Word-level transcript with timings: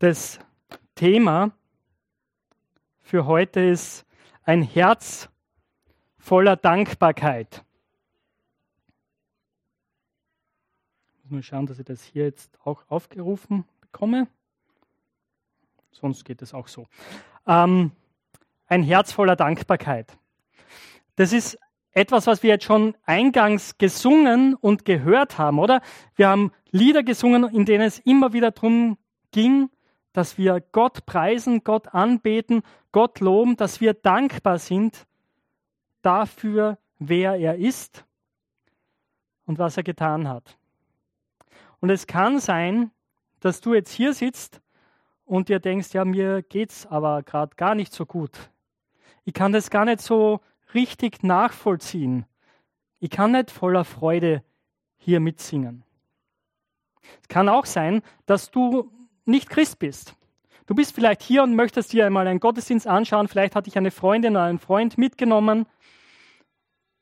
Das 0.00 0.38
Thema 0.94 1.50
für 3.00 3.26
heute 3.26 3.58
ist 3.58 4.06
ein 4.44 4.62
Herz 4.62 5.28
voller 6.18 6.54
Dankbarkeit. 6.54 7.64
Ich 11.16 11.24
muss 11.24 11.30
mal 11.32 11.42
schauen, 11.42 11.66
dass 11.66 11.80
ich 11.80 11.84
das 11.84 12.04
hier 12.04 12.26
jetzt 12.26 12.60
auch 12.62 12.84
aufgerufen 12.88 13.64
bekomme. 13.80 14.28
Sonst 15.90 16.24
geht 16.24 16.42
es 16.42 16.54
auch 16.54 16.68
so. 16.68 16.86
Ähm, 17.48 17.90
ein 18.68 18.84
Herz 18.84 19.10
voller 19.10 19.34
Dankbarkeit. 19.34 20.16
Das 21.16 21.32
ist 21.32 21.58
etwas, 21.90 22.28
was 22.28 22.44
wir 22.44 22.50
jetzt 22.50 22.64
schon 22.64 22.94
eingangs 23.02 23.78
gesungen 23.78 24.54
und 24.54 24.84
gehört 24.84 25.38
haben, 25.38 25.58
oder? 25.58 25.82
Wir 26.14 26.28
haben 26.28 26.52
Lieder 26.70 27.02
gesungen, 27.02 27.52
in 27.52 27.64
denen 27.64 27.84
es 27.84 27.98
immer 27.98 28.32
wieder 28.32 28.52
darum 28.52 28.96
ging, 29.32 29.70
dass 30.18 30.36
wir 30.36 30.60
Gott 30.72 31.06
preisen, 31.06 31.62
Gott 31.62 31.94
anbeten, 31.94 32.62
Gott 32.90 33.20
loben, 33.20 33.56
dass 33.56 33.80
wir 33.80 33.94
dankbar 33.94 34.58
sind 34.58 35.06
dafür, 36.02 36.76
wer 36.98 37.36
er 37.36 37.56
ist 37.56 38.04
und 39.46 39.60
was 39.60 39.76
er 39.76 39.84
getan 39.84 40.28
hat. 40.28 40.58
Und 41.78 41.90
es 41.90 42.08
kann 42.08 42.40
sein, 42.40 42.90
dass 43.38 43.60
du 43.60 43.74
jetzt 43.74 43.92
hier 43.92 44.12
sitzt 44.12 44.60
und 45.24 45.48
dir 45.48 45.60
denkst, 45.60 45.94
ja, 45.94 46.04
mir 46.04 46.42
geht's 46.42 46.84
aber 46.84 47.22
gerade 47.22 47.54
gar 47.54 47.76
nicht 47.76 47.92
so 47.92 48.04
gut. 48.04 48.50
Ich 49.24 49.34
kann 49.34 49.52
das 49.52 49.70
gar 49.70 49.84
nicht 49.84 50.00
so 50.00 50.40
richtig 50.74 51.22
nachvollziehen. 51.22 52.26
Ich 52.98 53.10
kann 53.10 53.30
nicht 53.30 53.52
voller 53.52 53.84
Freude 53.84 54.42
hier 54.96 55.20
mitsingen. 55.20 55.84
Es 57.22 57.28
kann 57.28 57.48
auch 57.48 57.66
sein, 57.66 58.02
dass 58.26 58.50
du 58.50 58.90
nicht 59.28 59.48
Christ 59.48 59.78
bist. 59.78 60.14
Du 60.66 60.74
bist 60.74 60.94
vielleicht 60.94 61.22
hier 61.22 61.42
und 61.42 61.54
möchtest 61.54 61.92
dir 61.92 62.06
einmal 62.06 62.26
einen 62.26 62.40
Gottesdienst 62.40 62.86
anschauen. 62.86 63.28
Vielleicht 63.28 63.54
hat 63.54 63.66
dich 63.66 63.78
eine 63.78 63.90
Freundin 63.90 64.32
oder 64.32 64.44
ein 64.44 64.58
Freund 64.58 64.98
mitgenommen 64.98 65.66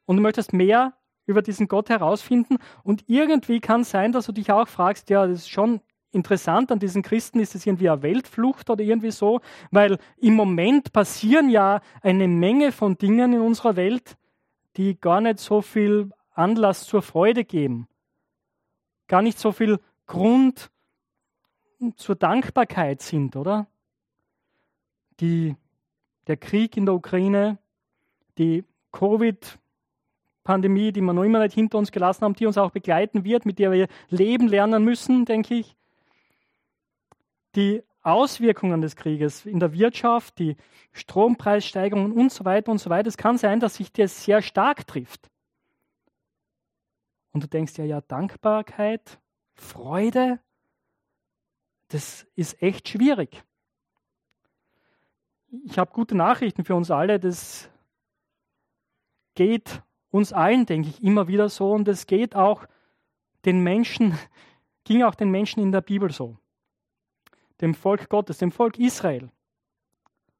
und 0.04 0.16
du 0.16 0.22
möchtest 0.22 0.52
mehr 0.52 0.94
über 1.26 1.42
diesen 1.42 1.66
Gott 1.66 1.88
herausfinden. 1.88 2.58
Und 2.84 3.04
irgendwie 3.08 3.60
kann 3.60 3.80
es 3.80 3.90
sein, 3.90 4.12
dass 4.12 4.26
du 4.26 4.32
dich 4.32 4.52
auch 4.52 4.68
fragst, 4.68 5.10
ja, 5.10 5.26
das 5.26 5.40
ist 5.40 5.50
schon 5.50 5.80
interessant 6.12 6.70
an 6.72 6.78
diesen 6.78 7.02
Christen, 7.02 7.40
ist 7.40 7.54
es 7.54 7.66
irgendwie 7.66 7.90
eine 7.90 8.02
Weltflucht 8.02 8.70
oder 8.70 8.82
irgendwie 8.82 9.10
so, 9.10 9.40
weil 9.70 9.98
im 10.16 10.34
Moment 10.34 10.92
passieren 10.92 11.50
ja 11.50 11.80
eine 12.02 12.28
Menge 12.28 12.72
von 12.72 12.96
Dingen 12.96 13.34
in 13.34 13.40
unserer 13.40 13.76
Welt, 13.76 14.16
die 14.76 14.98
gar 14.98 15.20
nicht 15.20 15.40
so 15.40 15.60
viel 15.60 16.10
Anlass 16.32 16.84
zur 16.84 17.02
Freude 17.02 17.44
geben, 17.44 17.88
gar 19.08 19.22
nicht 19.22 19.38
so 19.38 19.52
viel 19.52 19.78
Grund 20.06 20.70
zur 21.96 22.16
Dankbarkeit 22.16 23.02
sind, 23.02 23.36
oder? 23.36 23.66
Die, 25.20 25.56
der 26.26 26.36
Krieg 26.36 26.76
in 26.76 26.86
der 26.86 26.94
Ukraine, 26.94 27.58
die 28.38 28.64
Covid-Pandemie, 28.92 30.92
die 30.92 31.00
wir 31.00 31.12
noch 31.12 31.22
immer 31.22 31.40
nicht 31.40 31.54
hinter 31.54 31.78
uns 31.78 31.92
gelassen 31.92 32.24
haben, 32.24 32.34
die 32.34 32.46
uns 32.46 32.58
auch 32.58 32.70
begleiten 32.70 33.24
wird, 33.24 33.46
mit 33.46 33.58
der 33.58 33.72
wir 33.72 33.88
leben 34.08 34.48
lernen 34.48 34.84
müssen, 34.84 35.24
denke 35.24 35.54
ich. 35.54 35.76
Die 37.54 37.82
Auswirkungen 38.02 38.82
des 38.82 38.94
Krieges 38.94 39.46
in 39.46 39.58
der 39.58 39.72
Wirtschaft, 39.72 40.38
die 40.38 40.56
Strompreissteigerungen 40.92 42.12
und 42.12 42.30
so 42.30 42.44
weiter 42.44 42.70
und 42.70 42.78
so 42.78 42.88
weiter. 42.88 43.08
Es 43.08 43.16
kann 43.16 43.36
sein, 43.36 43.60
dass 43.60 43.76
sich 43.76 43.92
das 43.92 44.24
sehr 44.24 44.42
stark 44.42 44.86
trifft. 44.86 45.28
Und 47.32 47.42
du 47.42 47.48
denkst 47.48 47.76
ja, 47.76 47.84
ja, 47.84 48.00
Dankbarkeit, 48.00 49.18
Freude, 49.54 50.38
das 51.88 52.26
ist 52.34 52.60
echt 52.62 52.88
schwierig. 52.88 53.44
Ich 55.64 55.78
habe 55.78 55.92
gute 55.92 56.16
Nachrichten 56.16 56.64
für 56.64 56.74
uns 56.74 56.90
alle. 56.90 57.20
Das 57.20 57.70
geht 59.34 59.82
uns 60.10 60.32
allen, 60.32 60.66
denke 60.66 60.88
ich, 60.88 61.02
immer 61.02 61.28
wieder 61.28 61.48
so. 61.48 61.72
Und 61.72 61.86
es 61.88 62.06
geht 62.06 62.34
auch 62.34 62.66
den 63.44 63.62
Menschen, 63.62 64.18
ging 64.84 65.02
auch 65.02 65.14
den 65.14 65.30
Menschen 65.30 65.62
in 65.62 65.72
der 65.72 65.80
Bibel 65.80 66.10
so. 66.10 66.36
Dem 67.60 67.74
Volk 67.74 68.08
Gottes, 68.08 68.38
dem 68.38 68.52
Volk 68.52 68.78
Israel 68.78 69.30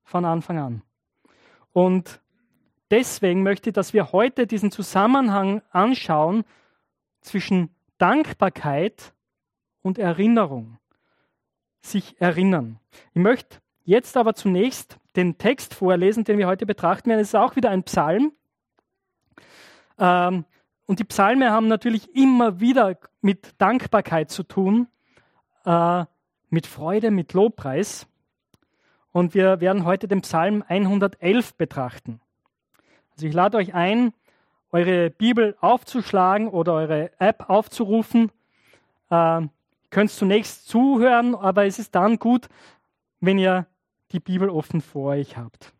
von 0.02 0.24
Anfang 0.24 0.58
an. 0.58 0.82
Und 1.72 2.20
deswegen 2.90 3.42
möchte 3.42 3.70
ich, 3.70 3.74
dass 3.74 3.92
wir 3.92 4.12
heute 4.12 4.46
diesen 4.46 4.70
Zusammenhang 4.70 5.62
anschauen 5.70 6.44
zwischen 7.20 7.74
Dankbarkeit 7.98 9.14
und 9.82 9.98
Erinnerung 9.98 10.78
sich 11.86 12.20
erinnern. 12.20 12.78
Ich 13.14 13.20
möchte 13.20 13.58
jetzt 13.84 14.16
aber 14.16 14.34
zunächst 14.34 14.98
den 15.16 15.38
Text 15.38 15.74
vorlesen, 15.74 16.24
den 16.24 16.38
wir 16.38 16.46
heute 16.46 16.66
betrachten 16.66 17.10
werden. 17.10 17.20
Es 17.20 17.28
ist 17.28 17.34
auch 17.34 17.56
wieder 17.56 17.70
ein 17.70 17.84
Psalm. 17.84 18.32
Ähm, 19.98 20.44
und 20.86 20.98
die 20.98 21.04
Psalme 21.04 21.50
haben 21.50 21.68
natürlich 21.68 22.14
immer 22.14 22.60
wieder 22.60 22.96
mit 23.20 23.54
Dankbarkeit 23.58 24.30
zu 24.30 24.42
tun, 24.42 24.88
äh, 25.64 26.04
mit 26.50 26.66
Freude, 26.66 27.10
mit 27.10 27.32
Lobpreis. 27.32 28.06
Und 29.12 29.34
wir 29.34 29.60
werden 29.60 29.84
heute 29.84 30.08
den 30.08 30.20
Psalm 30.20 30.62
111 30.66 31.54
betrachten. 31.54 32.20
Also 33.12 33.26
ich 33.26 33.32
lade 33.32 33.56
euch 33.56 33.74
ein, 33.74 34.12
eure 34.70 35.10
Bibel 35.10 35.56
aufzuschlagen 35.60 36.48
oder 36.48 36.74
eure 36.74 37.10
App 37.18 37.48
aufzurufen. 37.48 38.30
Äh, 39.10 39.48
könnt 39.96 40.10
zunächst 40.10 40.68
zuhören, 40.68 41.34
aber 41.34 41.64
es 41.64 41.78
ist 41.78 41.94
dann 41.94 42.18
gut, 42.18 42.50
wenn 43.20 43.38
ihr 43.38 43.66
die 44.12 44.20
Bibel 44.20 44.50
offen 44.50 44.82
vor 44.82 45.12
euch 45.12 45.38
habt, 45.38 45.72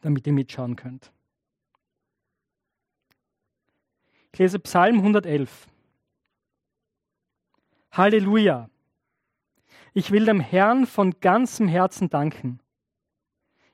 damit 0.00 0.26
ihr 0.26 0.32
mitschauen 0.32 0.74
könnt. 0.74 1.12
Ich 4.32 4.38
lese 4.38 4.58
Psalm 4.60 5.00
111. 5.00 5.66
Halleluja! 7.92 8.70
Ich 9.92 10.12
will 10.12 10.24
dem 10.24 10.40
Herrn 10.40 10.86
von 10.86 11.20
ganzem 11.20 11.68
Herzen 11.68 12.08
danken, 12.08 12.58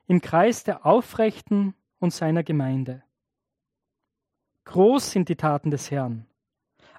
im 0.07 0.19
Kreis 0.19 0.65
der 0.65 0.85
Aufrechten 0.85 1.73
und 1.99 2.11
seiner 2.11 2.43
Gemeinde. 2.43 3.01
Groß 4.65 5.09
sind 5.09 5.29
die 5.29 5.37
Taten 5.37 5.71
des 5.71 5.89
Herrn 5.89 6.27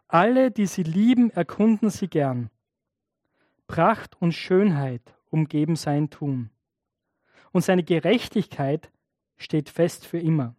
alle, 0.08 0.50
die 0.50 0.66
sie 0.66 0.82
lieben, 0.82 1.30
erkunden 1.30 1.90
sie 1.90 2.08
gern. 2.08 2.50
Pracht 3.66 4.20
und 4.20 4.32
Schönheit 4.32 5.14
umgeben 5.30 5.76
sein 5.76 6.10
Tun. 6.10 6.50
Und 7.52 7.62
seine 7.62 7.84
Gerechtigkeit 7.84 8.90
steht 9.36 9.68
fest 9.68 10.06
für 10.06 10.18
immer. 10.18 10.54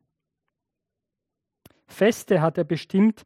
Feste 1.88 2.42
hat 2.42 2.58
er 2.58 2.64
bestimmt, 2.64 3.26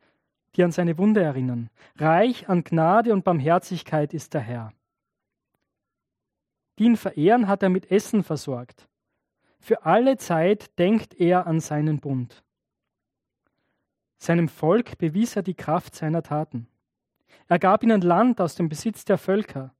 die 0.56 0.64
an 0.64 0.72
seine 0.72 0.98
Wunde 0.98 1.22
erinnern. 1.22 1.70
Reich 1.98 2.48
an 2.48 2.64
Gnade 2.64 3.12
und 3.12 3.24
Barmherzigkeit 3.24 4.14
ist 4.14 4.34
der 4.34 4.42
Herr. 4.42 4.74
Die 6.80 6.86
ihn 6.86 6.98
verehren 6.98 7.48
hat 7.48 7.62
er 7.62 7.70
mit 7.70 7.92
Essen 7.92 8.24
versorgt. 8.24 8.88
Für 9.60 9.86
alle 9.86 10.18
Zeit 10.18 10.78
denkt 10.80 11.14
er 11.20 11.48
an 11.48 11.60
seinen 11.60 12.00
Bund. 12.00 12.43
Seinem 14.24 14.48
Volk 14.48 14.98
bewies 15.00 15.36
er 15.36 15.44
die 15.44 15.54
Kraft 15.54 15.96
seiner 15.96 16.24
Taten. 16.24 16.68
Er 17.50 17.60
gab 17.60 17.84
ihnen 17.84 18.00
Land 18.00 18.40
aus 18.40 18.56
dem 18.56 18.70
Besitz 18.70 19.04
der 19.04 19.18
Völker. 19.18 19.76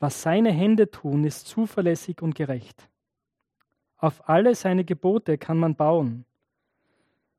Was 0.00 0.22
seine 0.22 0.50
Hände 0.50 0.90
tun, 0.90 1.24
ist 1.24 1.46
zuverlässig 1.46 2.22
und 2.22 2.34
gerecht. 2.34 2.88
Auf 3.98 4.26
alle 4.26 4.54
seine 4.54 4.86
Gebote 4.86 5.36
kann 5.36 5.58
man 5.58 5.76
bauen. 5.76 6.24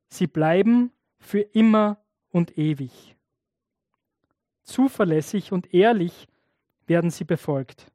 Sie 0.06 0.28
bleiben 0.28 0.92
für 1.18 1.40
immer 1.40 1.96
und 2.30 2.56
ewig. 2.56 3.16
Zuverlässig 4.62 5.50
und 5.50 5.74
ehrlich 5.74 6.28
werden 6.86 7.10
sie 7.10 7.24
befolgt. 7.24 7.90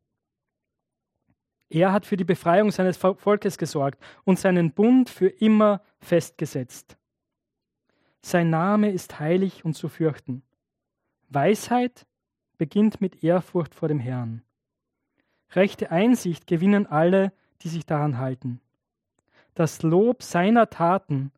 Er 1.69 1.93
hat 1.93 2.05
für 2.05 2.17
die 2.17 2.25
Befreiung 2.25 2.69
seines 2.71 2.97
Volkes 2.97 3.57
gesorgt 3.57 4.03
und 4.25 4.37
seinen 4.37 4.73
Bund 4.73 5.09
für 5.09 5.29
immer 5.29 5.81
festgesetzt. 6.01 6.97
Sein 8.21 8.49
Name 8.49 8.91
ist 8.91 9.19
heilig 9.19 9.65
und 9.65 9.73
zu 9.73 9.89
fürchten. 9.89 10.43
Weisheit 11.29 12.05
beginnt 12.57 13.01
mit 13.01 13.23
Ehrfurcht 13.23 13.73
vor 13.73 13.87
dem 13.87 13.99
Herrn. 13.99 14.43
Rechte 15.51 15.91
Einsicht 15.91 16.45
gewinnen 16.45 16.85
alle, 16.85 17.33
die 17.61 17.69
sich 17.69 17.85
daran 17.85 18.19
halten. 18.19 18.61
Das 19.55 19.81
Lob 19.81 20.23
seiner 20.23 20.69
Taten 20.69 21.31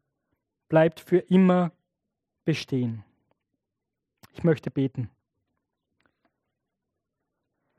bleibt 0.68 1.00
für 1.00 1.18
immer 1.18 1.72
bestehen. 2.44 3.04
Ich 4.34 4.44
möchte 4.44 4.70
beten. 4.70 5.10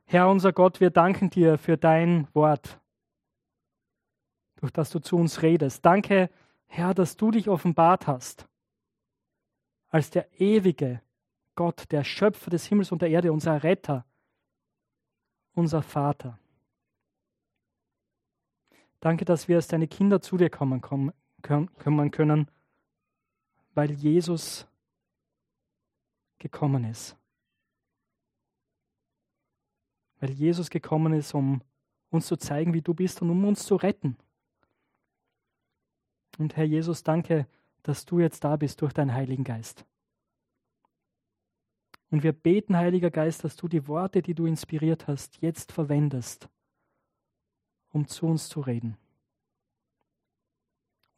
Herr 0.06 0.29
unser 0.29 0.53
Gott, 0.53 0.81
wir 0.81 0.91
danken 0.91 1.31
dir 1.31 1.59
für 1.59 1.77
dein 1.77 2.29
Wort, 2.35 2.81
durch 4.56 4.73
das 4.73 4.91
du 4.91 4.99
zu 4.99 5.17
uns 5.17 5.43
redest. 5.43 5.85
Danke, 5.85 6.31
Herr, 6.67 6.95
dass 6.95 7.17
du 7.17 7.31
dich 7.31 7.49
offenbart 7.49 8.06
hast 8.06 8.49
als 9.94 10.11
der 10.11 10.41
ewige 10.41 11.00
Gott, 11.55 11.93
der 11.93 12.02
Schöpfer 12.02 12.50
des 12.50 12.67
Himmels 12.67 12.91
und 12.91 13.00
der 13.00 13.11
Erde, 13.11 13.32
unser 13.32 13.62
Retter, 13.62 14.05
unser 15.52 15.82
Vater. 15.82 16.37
Danke, 18.99 19.25
dass 19.25 19.46
wir 19.46 19.55
als 19.55 19.69
deine 19.69 19.87
Kinder 19.87 20.20
zu 20.20 20.37
dir 20.37 20.50
kommen, 20.50 20.81
kommen 20.81 22.11
können, 22.11 22.50
weil 23.75 23.93
Jesus 23.93 24.67
gekommen 26.38 26.82
ist. 26.82 27.17
Weil 30.19 30.31
Jesus 30.31 30.70
gekommen 30.70 31.12
ist, 31.12 31.35
um 31.35 31.62
uns 32.11 32.26
zu 32.26 32.37
zeigen, 32.37 32.75
wie 32.75 32.82
du 32.82 32.94
bist 32.94 33.23
und 33.23 33.31
um 33.31 33.44
uns 33.44 33.64
zu 33.64 33.76
retten. 33.76 34.17
Und 36.38 36.56
Herr 36.56 36.64
Jesus, 36.64 37.05
danke, 37.05 37.37
dass 37.37 37.64
du 38.05 38.19
jetzt 38.19 38.45
da 38.45 38.57
bist 38.57 38.81
durch 38.81 38.93
deinen 38.93 39.15
Heiligen 39.15 39.45
Geist. 39.45 39.85
Und 42.11 42.23
wir 42.23 42.33
beten, 42.33 42.77
Heiliger 42.77 43.11
Geist, 43.11 43.45
dass 43.45 43.57
du 43.57 43.69
die 43.69 43.87
Worte, 43.87 44.23
die 44.23 44.35
du 44.35 44.47
inspiriert 44.47 45.07
hast, 45.07 45.41
jetzt 45.41 45.73
verwendest, 45.73 46.49
um 47.91 48.07
zu 48.07 48.27
uns 48.27 48.49
zu 48.49 48.61
reden 48.61 48.97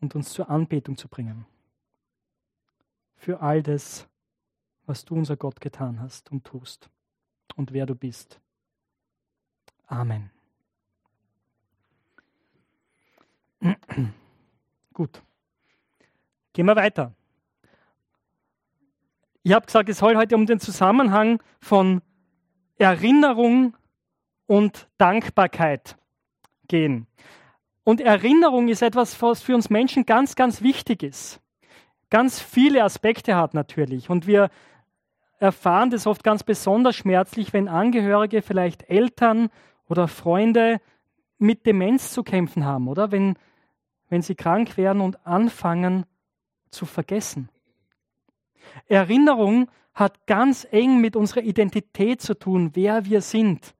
und 0.00 0.14
uns 0.14 0.32
zur 0.32 0.50
Anbetung 0.50 0.96
zu 0.96 1.08
bringen. 1.08 1.46
Für 3.16 3.40
all 3.40 3.62
das, 3.62 4.08
was 4.86 5.04
du, 5.04 5.14
unser 5.14 5.36
Gott, 5.36 5.60
getan 5.60 6.00
hast 6.00 6.30
und 6.30 6.44
tust 6.44 6.90
und 7.56 7.72
wer 7.72 7.86
du 7.86 7.94
bist. 7.94 8.40
Amen. 9.86 10.30
Gut. 14.92 15.22
Gehen 16.56 16.64
wir 16.64 16.74
weiter. 16.74 17.12
Ich 19.42 19.52
habe 19.52 19.66
gesagt, 19.66 19.90
es 19.90 19.98
soll 19.98 20.16
heute 20.16 20.34
um 20.36 20.46
den 20.46 20.58
Zusammenhang 20.58 21.42
von 21.60 22.00
Erinnerung 22.78 23.76
und 24.46 24.88
Dankbarkeit 24.96 25.98
gehen. 26.66 27.08
Und 27.84 28.00
Erinnerung 28.00 28.68
ist 28.68 28.80
etwas, 28.80 29.20
was 29.20 29.42
für 29.42 29.54
uns 29.54 29.68
Menschen 29.68 30.06
ganz, 30.06 30.34
ganz 30.34 30.62
wichtig 30.62 31.02
ist. 31.02 31.42
Ganz 32.08 32.40
viele 32.40 32.84
Aspekte 32.84 33.36
hat 33.36 33.52
natürlich. 33.52 34.08
Und 34.08 34.26
wir 34.26 34.48
erfahren 35.38 35.90
das 35.90 36.06
oft 36.06 36.24
ganz 36.24 36.42
besonders 36.42 36.96
schmerzlich, 36.96 37.52
wenn 37.52 37.68
Angehörige, 37.68 38.40
vielleicht 38.40 38.88
Eltern 38.88 39.50
oder 39.90 40.08
Freunde 40.08 40.80
mit 41.36 41.66
Demenz 41.66 42.14
zu 42.14 42.22
kämpfen 42.22 42.64
haben, 42.64 42.88
oder? 42.88 43.12
Wenn, 43.12 43.34
wenn 44.08 44.22
sie 44.22 44.36
krank 44.36 44.78
werden 44.78 45.02
und 45.02 45.26
anfangen 45.26 46.06
zu 46.76 46.86
vergessen. 46.86 47.48
Erinnerung 48.86 49.68
hat 49.94 50.26
ganz 50.26 50.66
eng 50.70 51.00
mit 51.00 51.16
unserer 51.16 51.42
Identität 51.42 52.20
zu 52.20 52.34
tun, 52.38 52.70
wer 52.74 53.06
wir 53.06 53.22
sind 53.22 53.74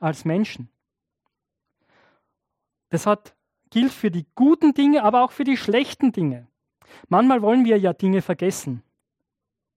als 0.00 0.24
Menschen. 0.24 0.68
Das 2.88 3.06
hat, 3.06 3.36
gilt 3.70 3.92
für 3.92 4.10
die 4.10 4.26
guten 4.34 4.74
Dinge, 4.74 5.04
aber 5.04 5.22
auch 5.22 5.30
für 5.30 5.44
die 5.44 5.56
schlechten 5.56 6.10
Dinge. 6.10 6.48
Manchmal 7.08 7.40
wollen 7.40 7.64
wir 7.64 7.78
ja 7.78 7.92
Dinge 7.92 8.20
vergessen 8.20 8.82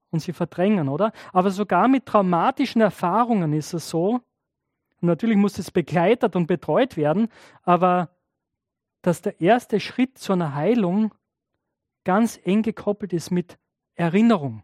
und 0.09 0.19
sie 0.19 0.33
verdrängen, 0.33 0.89
oder? 0.89 1.11
Aber 1.31 1.51
sogar 1.51 1.87
mit 1.87 2.07
traumatischen 2.07 2.81
Erfahrungen 2.81 3.53
ist 3.53 3.73
es 3.73 3.89
so. 3.89 4.21
Und 5.01 5.07
natürlich 5.07 5.37
muss 5.37 5.59
es 5.59 5.69
begleitet 5.69 6.35
und 6.35 6.47
betreut 6.47 6.97
werden, 6.97 7.27
aber 7.63 8.09
dass 9.03 9.21
der 9.21 9.39
erste 9.41 9.79
Schritt 9.79 10.17
zu 10.17 10.33
einer 10.33 10.55
Heilung 10.55 11.13
ganz 12.03 12.39
eng 12.43 12.61
gekoppelt 12.61 13.13
ist 13.13 13.31
mit 13.31 13.57
Erinnerung. 13.95 14.63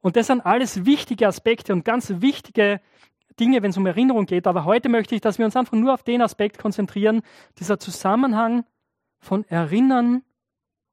Und 0.00 0.16
das 0.16 0.28
sind 0.28 0.40
alles 0.40 0.84
wichtige 0.86 1.26
Aspekte 1.26 1.72
und 1.72 1.84
ganz 1.84 2.10
wichtige 2.16 2.80
Dinge, 3.38 3.62
wenn 3.62 3.70
es 3.70 3.76
um 3.76 3.86
Erinnerung 3.86 4.26
geht. 4.26 4.46
Aber 4.46 4.64
heute 4.64 4.88
möchte 4.88 5.14
ich, 5.14 5.20
dass 5.20 5.38
wir 5.38 5.44
uns 5.44 5.56
einfach 5.56 5.72
nur 5.72 5.94
auf 5.94 6.02
den 6.02 6.22
Aspekt 6.22 6.58
konzentrieren, 6.58 7.22
dieser 7.58 7.78
Zusammenhang 7.78 8.64
von 9.18 9.44
Erinnern 9.48 10.22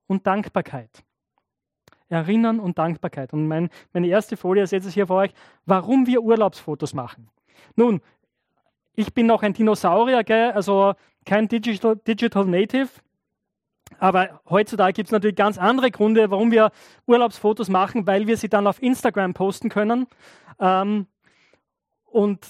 und 0.08 0.28
Dankbarkeit. 0.28 1.04
Erinnern 2.10 2.60
und 2.60 2.78
Dankbarkeit. 2.78 3.34
Und 3.34 3.48
mein, 3.48 3.70
meine 3.94 4.08
erste 4.08 4.38
Folie 4.38 4.64
ist 4.64 4.72
jetzt 4.72 4.90
hier 4.92 5.08
vor 5.08 5.18
euch, 5.18 5.32
warum 5.66 6.08
wir 6.08 6.22
Urlaubsfotos 6.22 6.94
machen. 6.94 7.30
Nun, 7.76 8.02
ich 8.96 9.14
bin 9.14 9.28
noch 9.28 9.44
ein 9.44 9.54
Dinosaurier, 9.54 10.24
gell? 10.24 10.52
also 10.52 10.94
kein 11.26 11.48
Digital, 11.48 11.98
Digital 11.98 12.46
Native. 12.46 12.90
Aber 14.00 14.42
heutzutage 14.50 14.94
gibt 14.94 15.08
es 15.08 15.12
natürlich 15.12 15.36
ganz 15.36 15.58
andere 15.58 15.92
Gründe, 15.92 16.30
warum 16.30 16.52
wir 16.52 16.72
Urlaubsfotos 17.06 17.70
machen, 17.70 18.06
weil 18.08 18.28
wir 18.28 18.38
sie 18.38 18.50
dann 18.50 18.68
auf 18.68 18.82
Instagram 18.82 19.34
posten 19.34 19.70
können. 19.70 20.08
Ähm, 20.60 21.08
und 22.06 22.46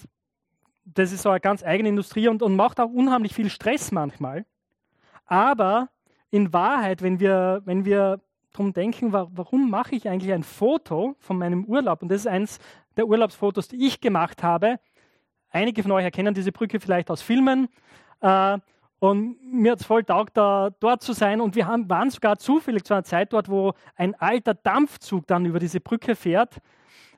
das 0.85 1.11
ist 1.11 1.23
so 1.23 1.29
eine 1.29 1.39
ganz 1.39 1.63
eigene 1.63 1.89
Industrie 1.89 2.27
und, 2.27 2.41
und 2.41 2.55
macht 2.55 2.79
auch 2.79 2.89
unheimlich 2.89 3.33
viel 3.33 3.49
Stress 3.49 3.91
manchmal. 3.91 4.45
Aber 5.25 5.89
in 6.31 6.53
Wahrheit, 6.53 7.01
wenn 7.01 7.19
wir, 7.19 7.61
wenn 7.65 7.85
wir 7.85 8.21
darum 8.53 8.73
denken, 8.73 9.13
warum 9.13 9.69
mache 9.69 9.95
ich 9.95 10.09
eigentlich 10.09 10.33
ein 10.33 10.43
Foto 10.43 11.15
von 11.19 11.37
meinem 11.37 11.65
Urlaub? 11.65 12.01
Und 12.01 12.09
das 12.09 12.21
ist 12.21 12.27
eins 12.27 12.59
der 12.95 13.07
Urlaubsfotos, 13.07 13.67
die 13.67 13.85
ich 13.85 14.01
gemacht 14.01 14.43
habe. 14.43 14.79
Einige 15.49 15.83
von 15.83 15.91
euch 15.91 16.03
erkennen 16.03 16.33
diese 16.33 16.51
Brücke 16.51 16.79
vielleicht 16.79 17.11
aus 17.11 17.21
Filmen. 17.21 17.67
Äh, 18.21 18.57
und 18.99 19.37
mir 19.43 19.73
hat 19.73 19.79
es 19.81 19.85
voll 19.85 20.03
taugt, 20.03 20.37
da 20.37 20.71
dort 20.79 21.03
zu 21.03 21.13
sein. 21.13 21.39
Und 21.39 21.55
wir 21.55 21.67
haben, 21.67 21.89
waren 21.89 22.09
sogar 22.09 22.37
zufällig 22.39 22.83
zu 22.83 22.95
einer 22.95 23.03
Zeit 23.03 23.31
dort, 23.31 23.47
wo 23.47 23.73
ein 23.95 24.15
alter 24.15 24.55
Dampfzug 24.55 25.27
dann 25.27 25.45
über 25.45 25.59
diese 25.59 25.79
Brücke 25.79 26.15
fährt. 26.15 26.57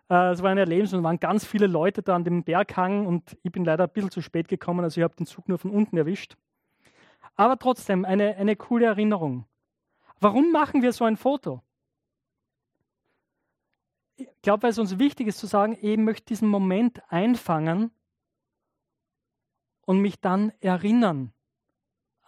Äh, 0.09 0.31
es 0.31 0.43
war 0.43 0.51
ein 0.51 0.57
Erlebnis 0.57 0.93
und 0.93 1.03
waren 1.03 1.19
ganz 1.19 1.45
viele 1.45 1.67
Leute 1.67 2.01
da 2.01 2.15
an 2.15 2.25
dem 2.25 2.43
Berghang. 2.43 3.05
Und 3.05 3.37
ich 3.43 3.51
bin 3.51 3.63
leider 3.63 3.85
ein 3.85 3.93
bisschen 3.93 4.11
zu 4.11 4.21
spät 4.21 4.49
gekommen, 4.49 4.83
also 4.83 4.99
ich 4.99 5.03
habe 5.03 5.15
den 5.15 5.25
Zug 5.25 5.47
nur 5.47 5.57
von 5.57 5.71
unten 5.71 5.95
erwischt. 5.95 6.35
Aber 7.35 7.57
trotzdem 7.57 8.03
eine, 8.03 8.35
eine 8.35 8.57
coole 8.57 8.87
Erinnerung. 8.87 9.45
Warum 10.19 10.51
machen 10.51 10.81
wir 10.81 10.91
so 10.91 11.05
ein 11.05 11.15
Foto? 11.15 11.63
Ich 14.17 14.27
glaube, 14.41 14.63
weil 14.63 14.71
es 14.71 14.79
uns 14.79 14.99
wichtig 14.99 15.27
ist 15.27 15.37
zu 15.37 15.47
sagen, 15.47 15.77
ich 15.79 15.97
möchte 15.97 16.25
diesen 16.25 16.49
Moment 16.49 17.01
einfangen 17.07 17.91
und 19.85 20.01
mich 20.01 20.19
dann 20.19 20.51
erinnern 20.59 21.31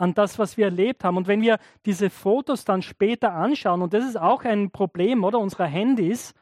an 0.01 0.15
das, 0.15 0.39
was 0.39 0.57
wir 0.57 0.65
erlebt 0.65 1.03
haben. 1.03 1.15
Und 1.15 1.27
wenn 1.27 1.43
wir 1.43 1.59
diese 1.85 2.09
Fotos 2.09 2.65
dann 2.65 2.81
später 2.81 3.33
anschauen, 3.33 3.83
und 3.83 3.93
das 3.93 4.03
ist 4.03 4.19
auch 4.19 4.43
ein 4.43 4.71
Problem 4.71 5.23
oder 5.23 5.37
unserer 5.37 5.67
Handys, 5.67 6.33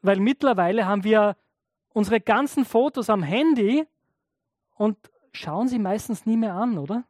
weil 0.00 0.18
mittlerweile 0.20 0.86
haben 0.86 1.04
wir 1.04 1.36
unsere 1.92 2.18
ganzen 2.18 2.64
Fotos 2.64 3.10
am 3.10 3.22
Handy 3.22 3.84
und 4.74 4.96
schauen 5.32 5.68
sie 5.68 5.78
meistens 5.78 6.24
nie 6.24 6.38
mehr 6.38 6.54
an, 6.54 6.78
oder? 6.78 7.04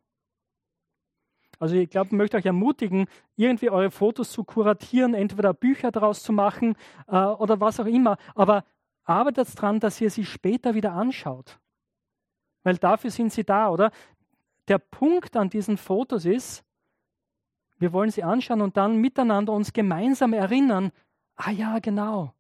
Also 1.60 1.76
ich 1.76 1.90
glaube, 1.90 2.08
ich 2.08 2.16
möchte 2.16 2.36
euch 2.36 2.46
ermutigen, 2.46 3.06
irgendwie 3.36 3.70
eure 3.70 3.92
Fotos 3.92 4.32
zu 4.32 4.42
kuratieren, 4.42 5.14
entweder 5.14 5.54
Bücher 5.54 5.92
daraus 5.92 6.24
zu 6.24 6.32
machen 6.32 6.74
äh, 7.06 7.16
oder 7.16 7.60
was 7.60 7.78
auch 7.78 7.86
immer. 7.86 8.16
Aber 8.34 8.64
arbeitet 9.04 9.56
daran, 9.56 9.78
dass 9.78 10.00
ihr 10.00 10.10
sie 10.10 10.24
später 10.24 10.74
wieder 10.74 10.92
anschaut. 10.92 11.60
Weil 12.64 12.78
dafür 12.78 13.12
sind 13.12 13.32
sie 13.32 13.44
da, 13.44 13.70
oder? 13.70 13.92
Der 14.68 14.78
Punkt 14.78 15.36
an 15.36 15.50
diesen 15.50 15.76
Fotos 15.76 16.24
ist, 16.24 16.64
wir 17.78 17.92
wollen 17.92 18.10
sie 18.10 18.22
anschauen 18.22 18.62
und 18.62 18.76
dann 18.76 18.96
miteinander 18.96 19.52
uns 19.52 19.72
gemeinsam 19.72 20.32
erinnern, 20.32 20.92
ah 21.36 21.50
ja, 21.50 21.78
genau, 21.78 22.32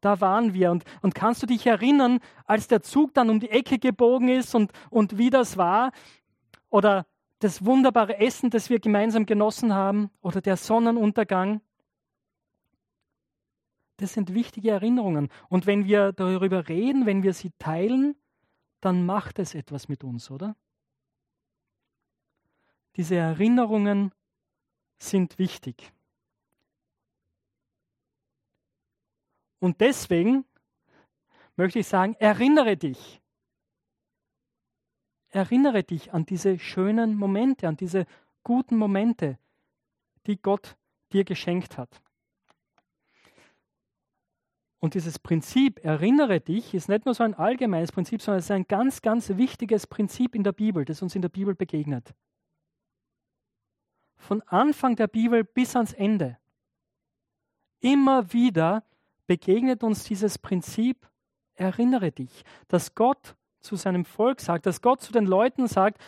da 0.00 0.20
waren 0.20 0.54
wir. 0.54 0.70
Und, 0.70 0.84
und 1.02 1.14
kannst 1.14 1.42
du 1.42 1.46
dich 1.46 1.66
erinnern, 1.66 2.20
als 2.44 2.68
der 2.68 2.82
Zug 2.82 3.14
dann 3.14 3.30
um 3.30 3.40
die 3.40 3.50
Ecke 3.50 3.78
gebogen 3.78 4.28
ist 4.28 4.54
und, 4.54 4.72
und 4.90 5.18
wie 5.18 5.30
das 5.30 5.56
war? 5.56 5.92
Oder 6.68 7.06
das 7.38 7.64
wunderbare 7.64 8.18
Essen, 8.18 8.50
das 8.50 8.70
wir 8.70 8.80
gemeinsam 8.80 9.26
genossen 9.26 9.72
haben? 9.72 10.10
Oder 10.20 10.40
der 10.40 10.56
Sonnenuntergang? 10.56 11.60
Das 13.98 14.12
sind 14.12 14.34
wichtige 14.34 14.70
Erinnerungen. 14.70 15.28
Und 15.48 15.66
wenn 15.66 15.86
wir 15.86 16.12
darüber 16.12 16.68
reden, 16.68 17.06
wenn 17.06 17.22
wir 17.22 17.32
sie 17.32 17.50
teilen, 17.58 18.14
dann 18.80 19.06
macht 19.06 19.38
es 19.38 19.54
etwas 19.54 19.88
mit 19.88 20.04
uns, 20.04 20.30
oder? 20.30 20.54
Diese 22.96 23.16
Erinnerungen 23.16 24.12
sind 24.96 25.38
wichtig. 25.38 25.92
Und 29.58 29.80
deswegen 29.80 30.46
möchte 31.56 31.78
ich 31.78 31.86
sagen, 31.86 32.14
erinnere 32.18 32.76
dich. 32.76 33.20
Erinnere 35.28 35.84
dich 35.84 36.14
an 36.14 36.24
diese 36.24 36.58
schönen 36.58 37.16
Momente, 37.16 37.68
an 37.68 37.76
diese 37.76 38.06
guten 38.42 38.76
Momente, 38.76 39.38
die 40.26 40.40
Gott 40.40 40.76
dir 41.12 41.24
geschenkt 41.24 41.76
hat. 41.76 42.00
Und 44.78 44.94
dieses 44.94 45.18
Prinzip, 45.18 45.84
erinnere 45.84 46.40
dich, 46.40 46.72
ist 46.72 46.88
nicht 46.88 47.04
nur 47.04 47.14
so 47.14 47.24
ein 47.24 47.34
allgemeines 47.34 47.92
Prinzip, 47.92 48.22
sondern 48.22 48.38
es 48.38 48.46
ist 48.46 48.50
ein 48.52 48.68
ganz, 48.68 49.02
ganz 49.02 49.30
wichtiges 49.30 49.86
Prinzip 49.86 50.34
in 50.34 50.44
der 50.44 50.52
Bibel, 50.52 50.84
das 50.84 51.02
uns 51.02 51.14
in 51.14 51.22
der 51.22 51.28
Bibel 51.28 51.54
begegnet 51.54 52.14
von 54.16 54.42
Anfang 54.42 54.96
der 54.96 55.06
Bibel 55.06 55.44
bis 55.44 55.76
ans 55.76 55.92
Ende. 55.92 56.38
Immer 57.80 58.32
wieder 58.32 58.84
begegnet 59.26 59.82
uns 59.82 60.04
dieses 60.04 60.38
Prinzip, 60.38 61.08
erinnere 61.54 62.12
dich, 62.12 62.44
dass 62.68 62.94
Gott 62.94 63.36
zu 63.60 63.76
seinem 63.76 64.04
Volk 64.04 64.40
sagt, 64.40 64.66
dass 64.66 64.80
Gott 64.80 65.00
zu 65.02 65.12
den 65.12 65.26
Leuten 65.26 65.66
sagt, 65.66 66.00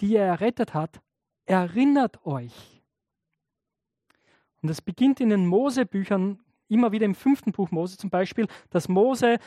die 0.00 0.16
er 0.16 0.26
errettet 0.26 0.74
hat, 0.74 1.00
erinnert 1.46 2.24
euch. 2.26 2.82
Und 4.62 4.68
es 4.68 4.82
beginnt 4.82 5.20
in 5.20 5.30
den 5.30 5.46
Mosebüchern 5.46 6.40
immer 6.68 6.92
wieder 6.92 7.04
im 7.04 7.14
fünften 7.14 7.52
Buch 7.52 7.70
Mose 7.70 7.96
zum 7.96 8.10
Beispiel, 8.10 8.48
dass 8.70 8.88
Mose, 8.88 9.38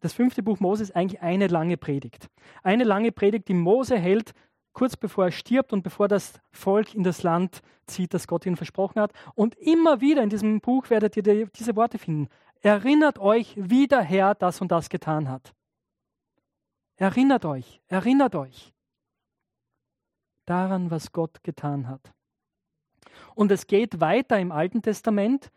das 0.00 0.12
fünfte 0.12 0.42
Buch 0.42 0.60
Mose 0.60 0.82
ist 0.82 0.94
eigentlich 0.94 1.22
eine 1.22 1.46
lange 1.46 1.76
Predigt. 1.76 2.28
Eine 2.62 2.84
lange 2.84 3.10
Predigt, 3.10 3.48
die 3.48 3.54
Mose 3.54 3.98
hält, 3.98 4.34
kurz 4.78 4.96
bevor 4.96 5.24
er 5.24 5.32
stirbt 5.32 5.72
und 5.72 5.82
bevor 5.82 6.06
das 6.06 6.40
Volk 6.52 6.94
in 6.94 7.02
das 7.02 7.24
Land 7.24 7.62
zieht, 7.88 8.14
das 8.14 8.28
Gott 8.28 8.46
ihnen 8.46 8.54
versprochen 8.54 9.00
hat. 9.00 9.12
Und 9.34 9.56
immer 9.56 10.00
wieder 10.00 10.22
in 10.22 10.30
diesem 10.30 10.60
Buch 10.60 10.88
werdet 10.88 11.16
ihr 11.16 11.46
diese 11.46 11.74
Worte 11.74 11.98
finden. 11.98 12.28
Erinnert 12.60 13.18
euch, 13.18 13.54
wie 13.56 13.88
der 13.88 14.02
Herr 14.02 14.36
das 14.36 14.60
und 14.60 14.70
das 14.70 14.88
getan 14.88 15.28
hat. 15.28 15.52
Erinnert 16.94 17.44
euch, 17.44 17.80
erinnert 17.88 18.36
euch 18.36 18.72
daran, 20.46 20.92
was 20.92 21.10
Gott 21.10 21.42
getan 21.42 21.88
hat. 21.88 22.12
Und 23.34 23.50
es 23.50 23.66
geht 23.66 24.00
weiter 24.00 24.38
im 24.38 24.52
Alten 24.52 24.80
Testament 24.80 25.50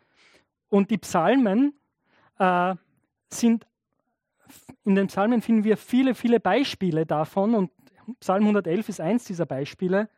und 0.68 0.90
die 0.90 0.98
Psalmen 0.98 1.78
äh, 2.40 2.74
sind, 3.28 3.68
in 4.84 4.96
den 4.96 5.06
Psalmen 5.06 5.42
finden 5.42 5.62
wir 5.62 5.76
viele, 5.76 6.16
viele 6.16 6.40
Beispiele 6.40 7.06
davon 7.06 7.54
und 7.54 7.70
Psalm 8.20 8.42
111 8.42 8.88
ist 8.88 9.00
eins 9.00 9.24
dieser 9.24 9.46
Beispiele, 9.46 10.08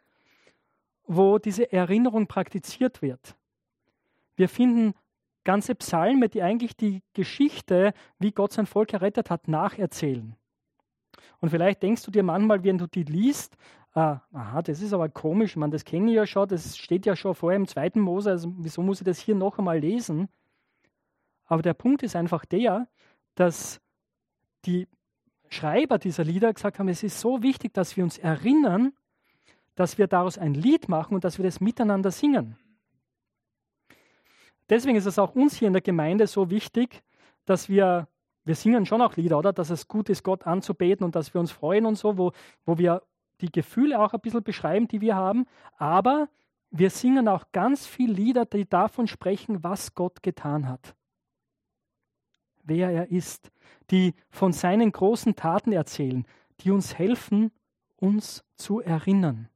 wo 1.07 1.39
diese 1.39 1.71
Erinnerung 1.73 2.27
praktiziert 2.27 3.03
wird. 3.03 3.37
Wir 4.37 4.49
finden 4.49 4.95
ganze 5.45 5.75
Psalme, 5.75 6.29
die 6.29 6.43
eigentlich 6.43 6.77
die 6.77 7.03
Geschichte, 7.13 7.93
wie 8.19 8.33
Gott 8.33 8.53
sein 8.53 8.67
Volk 8.67 8.93
errettet 8.93 9.31
hat, 9.31 9.47
nacherzählen. 9.47 10.35
Und 11.41 11.51
vielleicht 11.51 11.83
denkst 11.83 12.03
du 12.03 12.11
dir 12.11 12.23
manchmal, 12.23 12.65
wenn 12.65 12.79
du 12.79 12.87
die 12.87 13.03
liest, 13.03 13.57
ah, 13.93 14.21
aha, 14.33 14.63
das 14.63 14.81
ist 14.81 14.93
aber 14.93 15.09
komisch, 15.09 15.57
meine, 15.57 15.73
das 15.73 15.85
kenne 15.85 16.11
ich 16.11 16.17
ja 16.17 16.27
schon, 16.27 16.49
das 16.49 16.77
steht 16.77 17.07
ja 17.07 17.15
schon 17.15 17.35
vorher 17.35 17.59
im 17.59 17.69
zweiten 17.69 18.01
Mose, 18.01 18.31
also 18.31 18.53
wieso 18.57 18.83
muss 18.83 19.01
ich 19.01 19.05
das 19.05 19.19
hier 19.19 19.35
noch 19.35 19.59
einmal 19.59 19.79
lesen? 19.79 20.29
Aber 21.45 21.63
der 21.63 21.75
Punkt 21.75 22.03
ist 22.03 22.17
einfach 22.17 22.45
der, 22.47 22.89
dass 23.35 23.81
die 24.65 24.89
Schreiber 25.55 25.99
dieser 25.99 26.25
Lieder 26.25 26.53
gesagt 26.53 26.79
haben, 26.79 26.89
es 26.89 27.03
ist 27.03 27.21
so 27.21 27.43
wichtig, 27.43 27.73
dass 27.73 27.97
wir 27.97 28.05
uns 28.05 28.19
erinnern, 28.19 28.93
dass 29.75 29.99
wir 29.99 30.07
daraus 30.07 30.39
ein 30.39 30.55
Lied 30.55 30.89
machen 30.89 31.15
und 31.15 31.25
dass 31.25 31.39
wir 31.39 31.45
das 31.45 31.61
miteinander 31.61 32.11
singen. 32.11 32.57
Deswegen 34.69 34.97
ist 34.97 35.07
es 35.07 35.19
auch 35.19 35.35
uns 35.35 35.57
hier 35.57 35.69
in 35.69 35.75
der 35.75 35.83
Gemeinde 35.83 36.27
so 36.27 36.51
wichtig, 36.51 37.03
dass 37.45 37.69
wir, 37.69 38.09
wir 38.45 38.55
singen 38.55 38.87
schon 38.87 39.03
auch 39.03 39.17
Lieder, 39.17 39.39
oder? 39.39 39.53
Dass 39.53 39.71
es 39.71 39.89
gut 39.89 40.09
ist, 40.09 40.23
Gott 40.23 40.47
anzubeten 40.47 41.05
und 41.05 41.15
dass 41.15 41.35
wir 41.35 41.41
uns 41.41 41.53
freuen 41.53 41.87
und 41.87 41.97
so, 41.97 42.17
wo, 42.17 42.33
wo 42.65 42.79
wir 42.79 43.03
die 43.41 43.53
Gefühle 43.53 44.01
auch 44.01 44.15
ein 44.15 44.21
bisschen 44.21 44.43
beschreiben, 44.43 44.89
die 44.89 45.01
wir 45.01 45.17
haben. 45.17 45.47
Aber 45.77 46.29
wir 46.71 46.91
singen 46.91 47.29
auch 47.29 47.53
ganz 47.53 47.87
viele 47.87 48.15
Lieder, 48.15 48.47
die 48.47 48.69
davon 48.69 49.07
sprechen, 49.07 49.63
was 49.63 49.95
Gott 49.95 50.23
getan 50.23 50.69
hat. 50.69 50.95
Wer 52.65 52.91
er 52.91 53.11
ist, 53.11 53.51
die 53.91 54.15
von 54.31 54.53
seinen 54.53 54.91
großen 54.91 55.37
Taten 55.37 55.73
erzählen, 55.73 56.27
die 56.61 56.71
uns 56.71 56.99
helfen, 56.99 57.53
uns 57.97 58.45
zu 58.57 58.81
erinnern. 58.81 59.49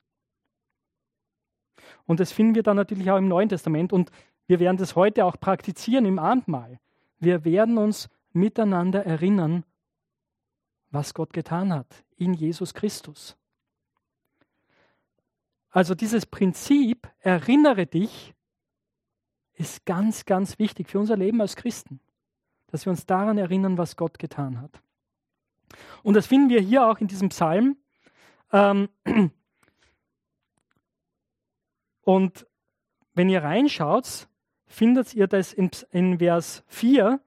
Und 2.05 2.21
das 2.21 2.33
finden 2.33 2.55
wir 2.55 2.63
dann 2.63 2.77
natürlich 2.77 3.11
auch 3.11 3.17
im 3.17 3.29
Neuen 3.29 3.49
Testament 3.49 3.93
und 3.93 4.11
wir 4.47 4.61
werden 4.61 4.77
das 4.77 4.97
heute 4.97 5.25
auch 5.25 5.41
praktizieren 5.41 6.05
im 6.05 6.19
Abendmahl. 6.19 6.81
Wir 7.19 7.45
werden 7.45 7.79
uns 7.79 8.09
miteinander 8.33 9.05
erinnern, 9.05 9.65
was 10.91 11.15
Gott 11.15 11.33
getan 11.33 11.73
hat 11.73 12.05
in 12.17 12.35
Jesus 12.35 12.75
Christus. 12.75 13.37
Also 15.71 15.95
dieses 15.95 16.27
Prinzip, 16.27 17.09
erinnere 17.21 17.87
dich, 17.87 18.35
ist 19.55 19.85
ganz, 19.87 20.25
ganz 20.25 20.59
wichtig 20.59 20.89
für 20.89 20.99
unser 20.99 21.17
Leben 21.17 21.41
als 21.41 21.57
Christen 21.57 22.01
dass 22.71 22.87
wir 22.87 22.91
uns 22.91 23.07
daran 23.07 23.39
erinnern, 23.39 23.79
was 23.79 23.97
Gott 23.97 24.19
getan 24.19 24.61
hat. 24.61 24.81
Und 26.03 26.15
das 26.15 26.27
finden 26.27 26.49
wir 26.49 26.61
hier 26.61 26.87
auch 26.87 26.99
in 26.99 27.09
diesem 27.09 27.29
Psalm. 27.31 27.77
Ähm, 28.53 28.89
und 32.03 32.47
wenn 33.15 33.29
ihr 33.29 33.43
reinschaut, 33.43 34.29
findet 34.67 35.15
ihr 35.15 35.27
das 35.27 35.53
in, 35.53 35.71
Vers 36.19 36.63
4, 36.69 37.21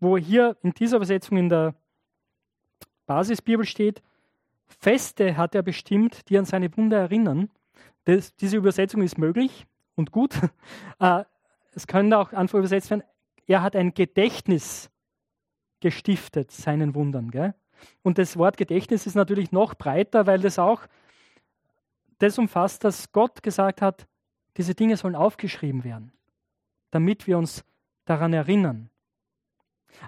wo 0.00 0.16
hier 0.16 0.56
in 0.62 0.72
dieser 0.72 0.96
Übersetzung 0.96 1.36
in 1.38 1.48
der 1.48 1.74
Basisbibel 3.06 3.66
steht, 3.66 4.02
Feste 4.66 5.36
hat 5.36 5.54
er 5.54 5.62
bestimmt, 5.62 6.28
die 6.28 6.38
an 6.38 6.44
seine 6.46 6.74
Wunder 6.76 6.98
erinnern. 6.98 7.50
Das, 8.04 8.34
diese 8.36 8.56
Übersetzung 8.56 9.02
ist 9.02 9.18
möglich 9.18 9.66
und 9.94 10.10
gut. 10.10 10.34
Äh, 11.00 11.24
es 11.74 11.88
könnte 11.88 12.16
auch 12.16 12.32
einfach 12.32 12.56
übersetzt 12.58 12.88
werden, 12.90 13.02
er 13.46 13.62
hat 13.62 13.76
ein 13.76 13.94
Gedächtnis 13.94 14.90
gestiftet 15.80 16.50
seinen 16.50 16.94
Wundern. 16.94 17.30
Gell? 17.30 17.54
Und 18.02 18.18
das 18.18 18.36
Wort 18.36 18.56
Gedächtnis 18.56 19.06
ist 19.06 19.14
natürlich 19.14 19.52
noch 19.52 19.74
breiter, 19.74 20.26
weil 20.26 20.40
das 20.40 20.58
auch 20.58 20.86
das 22.18 22.38
umfasst, 22.38 22.84
dass 22.84 23.12
Gott 23.12 23.42
gesagt 23.42 23.82
hat, 23.82 24.06
diese 24.56 24.74
Dinge 24.74 24.96
sollen 24.96 25.16
aufgeschrieben 25.16 25.84
werden, 25.84 26.12
damit 26.90 27.26
wir 27.26 27.38
uns 27.38 27.64
daran 28.04 28.32
erinnern. 28.32 28.88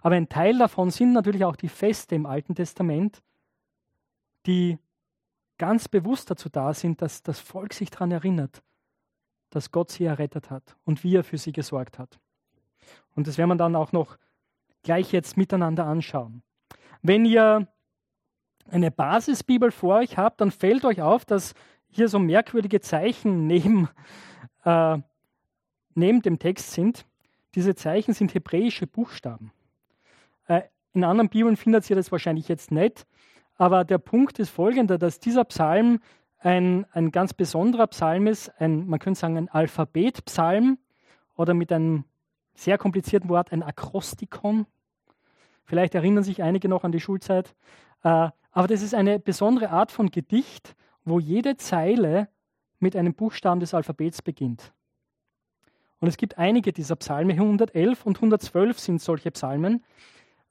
Aber 0.02 0.14
ein 0.14 0.28
Teil 0.28 0.58
davon 0.58 0.90
sind 0.90 1.12
natürlich 1.12 1.44
auch 1.44 1.56
die 1.56 1.68
Feste 1.68 2.14
im 2.14 2.26
Alten 2.26 2.54
Testament, 2.54 3.22
die 4.46 4.78
ganz 5.58 5.88
bewusst 5.88 6.30
dazu 6.30 6.48
da 6.48 6.74
sind, 6.74 7.02
dass 7.02 7.22
das 7.22 7.40
Volk 7.40 7.72
sich 7.72 7.90
daran 7.90 8.12
erinnert, 8.12 8.62
dass 9.50 9.70
Gott 9.70 9.90
sie 9.90 10.04
errettet 10.04 10.50
hat 10.50 10.76
und 10.84 11.02
wie 11.02 11.16
er 11.16 11.24
für 11.24 11.38
sie 11.38 11.52
gesorgt 11.52 11.98
hat. 11.98 12.18
Und 13.14 13.26
das 13.26 13.38
werden 13.38 13.50
wir 13.50 13.56
dann 13.56 13.76
auch 13.76 13.92
noch 13.92 14.16
gleich 14.82 15.12
jetzt 15.12 15.36
miteinander 15.36 15.86
anschauen. 15.86 16.42
Wenn 17.02 17.24
ihr 17.24 17.66
eine 18.70 18.90
Basisbibel 18.90 19.70
vor 19.70 19.96
euch 19.96 20.16
habt, 20.16 20.40
dann 20.40 20.50
fällt 20.50 20.84
euch 20.84 21.02
auf, 21.02 21.24
dass 21.24 21.54
hier 21.88 22.08
so 22.08 22.18
merkwürdige 22.18 22.80
Zeichen 22.80 23.46
neben, 23.46 23.88
äh, 24.64 24.98
neben 25.94 26.22
dem 26.22 26.38
Text 26.38 26.72
sind. 26.72 27.06
Diese 27.54 27.74
Zeichen 27.74 28.12
sind 28.12 28.34
hebräische 28.34 28.86
Buchstaben. 28.86 29.52
Äh, 30.46 30.62
in 30.92 31.04
anderen 31.04 31.28
Bibeln 31.28 31.56
findet 31.56 31.88
ihr 31.88 31.96
das 31.96 32.12
wahrscheinlich 32.12 32.48
jetzt 32.48 32.70
nicht, 32.70 33.06
aber 33.56 33.84
der 33.84 33.98
Punkt 33.98 34.38
ist 34.38 34.50
folgender, 34.50 34.98
dass 34.98 35.20
dieser 35.20 35.44
Psalm 35.44 36.00
ein, 36.38 36.86
ein 36.92 37.10
ganz 37.10 37.32
besonderer 37.34 37.86
Psalm 37.88 38.26
ist, 38.26 38.48
ein, 38.60 38.86
man 38.86 38.98
könnte 38.98 39.20
sagen 39.20 39.36
ein 39.36 39.48
Alphabetpsalm 39.48 40.78
oder 41.34 41.54
mit 41.54 41.72
einem 41.72 42.04
sehr 42.56 42.78
komplizierten 42.78 43.28
Wort, 43.28 43.52
ein 43.52 43.62
Akrostikon. 43.62 44.66
Vielleicht 45.64 45.94
erinnern 45.94 46.24
sich 46.24 46.42
einige 46.42 46.68
noch 46.68 46.84
an 46.84 46.92
die 46.92 47.00
Schulzeit. 47.00 47.54
Äh, 48.02 48.30
aber 48.50 48.68
das 48.68 48.82
ist 48.82 48.94
eine 48.94 49.18
besondere 49.18 49.70
Art 49.70 49.92
von 49.92 50.10
Gedicht, 50.10 50.74
wo 51.04 51.20
jede 51.20 51.56
Zeile 51.56 52.28
mit 52.78 52.96
einem 52.96 53.14
Buchstaben 53.14 53.60
des 53.60 53.74
Alphabets 53.74 54.22
beginnt. 54.22 54.72
Und 56.00 56.08
es 56.08 56.16
gibt 56.16 56.38
einige 56.38 56.72
dieser 56.72 56.96
Psalme, 56.96 57.34
111 57.34 58.04
und 58.04 58.16
112 58.16 58.78
sind 58.78 59.00
solche 59.00 59.30
Psalmen. 59.30 59.84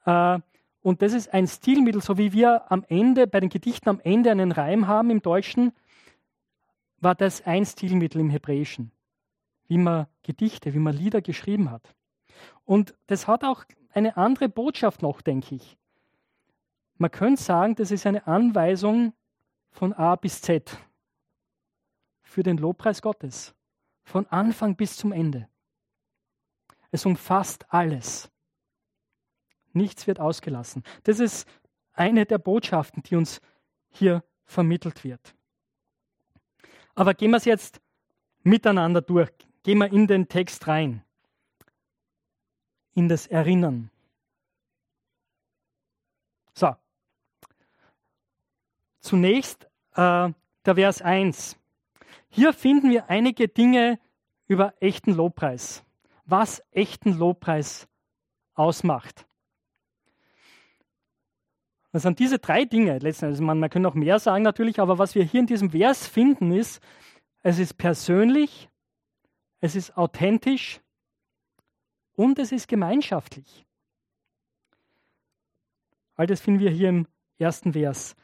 Äh, 0.06 0.40
und 0.82 1.02
das 1.02 1.14
ist 1.14 1.34
ein 1.34 1.48
Stilmittel, 1.48 2.02
so 2.02 2.18
wie 2.18 2.32
wir 2.32 2.72
am 2.72 2.86
Ende, 2.88 3.26
bei 3.26 3.40
den 3.40 3.50
Gedichten 3.50 3.90
am 3.90 4.00
Ende 4.00 4.30
einen 4.30 4.52
Reim 4.52 4.88
haben 4.88 5.10
im 5.10 5.22
Deutschen, 5.22 5.72
war 7.00 7.16
das 7.16 7.46
ein 7.46 7.66
Stilmittel 7.66 8.22
im 8.22 8.30
Hebräischen 8.30 8.92
wie 9.68 9.78
man 9.78 10.08
Gedichte, 10.24 10.74
wie 10.74 10.80
man 10.80 10.96
Lieder 10.96 11.22
geschrieben 11.22 11.72
hat. 11.72 11.96
Und 12.64 12.96
das 13.08 13.28
hat 13.28 13.44
auch 13.44 13.66
eine 13.92 14.18
andere 14.18 14.50
Botschaft 14.50 15.02
noch, 15.02 15.22
denke 15.22 15.56
ich. 15.56 15.78
Man 16.98 17.12
könnte 17.12 17.42
sagen, 17.42 17.76
das 17.76 17.92
ist 17.92 18.06
eine 18.06 18.28
Anweisung 18.28 19.14
von 19.72 19.94
A 19.94 20.16
bis 20.16 20.42
Z 20.42 20.78
für 22.22 22.44
den 22.44 22.58
Lobpreis 22.58 23.02
Gottes. 23.02 23.54
Von 24.04 24.28
Anfang 24.28 24.76
bis 24.76 24.98
zum 24.98 25.12
Ende. 25.12 25.48
Es 26.92 27.06
umfasst 27.06 27.66
alles. 27.70 28.30
Nichts 29.74 30.06
wird 30.06 30.20
ausgelassen. 30.20 30.84
Das 31.04 31.20
ist 31.20 31.48
eine 31.94 32.26
der 32.26 32.38
Botschaften, 32.38 33.04
die 33.04 33.16
uns 33.16 33.42
hier 33.90 34.24
vermittelt 34.46 35.04
wird. 35.04 35.36
Aber 36.94 37.14
gehen 37.14 37.32
wir 37.32 37.38
es 37.38 37.46
jetzt 37.46 37.82
miteinander 38.44 39.02
durch. 39.02 39.32
Gehen 39.66 39.80
wir 39.80 39.92
in 39.92 40.06
den 40.06 40.28
Text 40.28 40.68
rein, 40.68 41.04
in 42.94 43.10
das 43.10 43.26
Erinnern. 43.26 43.90
So, 46.54 46.76
zunächst 49.00 49.64
äh, 49.96 50.30
der 50.66 50.76
Vers 50.76 51.02
1. 51.02 51.58
Hier 52.30 52.54
finden 52.54 52.92
wir 52.92 53.10
einige 53.10 53.48
Dinge 53.48 54.00
über 54.46 54.76
echten 54.82 55.16
Lobpreis, 55.16 55.84
was 56.26 56.62
echten 56.70 57.14
Lobpreis 57.14 57.88
ausmacht. 58.54 59.26
Das 61.92 62.04
sind 62.04 62.20
diese 62.20 62.38
drei 62.38 62.66
Dinge 62.66 63.00
letzten 63.00 63.26
Endes. 63.26 63.42
Man, 63.42 63.60
man 63.60 63.72
kann 63.72 63.82
noch 63.82 63.96
mehr 63.96 64.20
sagen 64.20 64.44
natürlich, 64.44 64.80
aber 64.80 65.00
was 65.00 65.16
wir 65.16 65.24
hier 65.24 65.40
in 65.40 65.48
diesem 65.48 65.72
Vers 65.72 66.06
finden, 66.06 66.52
ist, 66.52 66.84
es 67.42 67.58
ist 67.58 67.80
persönlich, 67.80 68.70
es 69.62 69.76
ist 69.76 69.98
authentisch 69.98 70.82
und 72.14 72.40
es 72.40 72.52
ist 72.52 72.68
gemeinschaftlich. 72.68 73.66
All 76.16 76.28
das 76.28 76.42
finden 76.42 76.62
wir 76.62 76.72
hier 76.72 76.90
im 76.90 77.08
ersten 77.38 77.74
Vers. 77.74 78.16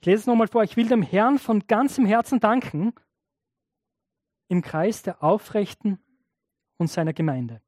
Ich 0.00 0.06
lese 0.06 0.20
es 0.20 0.26
nochmal 0.26 0.48
vor. 0.48 0.62
Ich 0.62 0.76
will 0.76 0.88
dem 0.88 1.02
Herrn 1.02 1.38
von 1.38 1.66
ganzem 1.66 2.06
Herzen 2.06 2.40
danken 2.40 2.94
im 4.48 4.62
Kreis 4.62 5.02
der 5.02 5.22
Aufrechten 5.22 5.98
und 6.78 6.88
seiner 6.88 7.12
Gemeinde. 7.12 7.60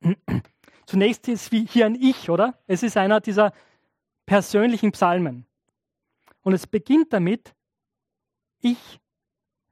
Zunächst 0.86 1.28
ist 1.28 1.52
hier 1.52 1.86
ein 1.86 1.94
Ich, 1.94 2.30
oder? 2.30 2.58
Es 2.66 2.82
ist 2.82 2.96
einer 2.96 3.20
dieser 3.20 3.52
persönlichen 4.24 4.92
Psalmen. 4.92 5.46
Und 6.42 6.52
es 6.52 6.66
beginnt 6.66 7.12
damit, 7.12 7.54
ich 8.60 9.00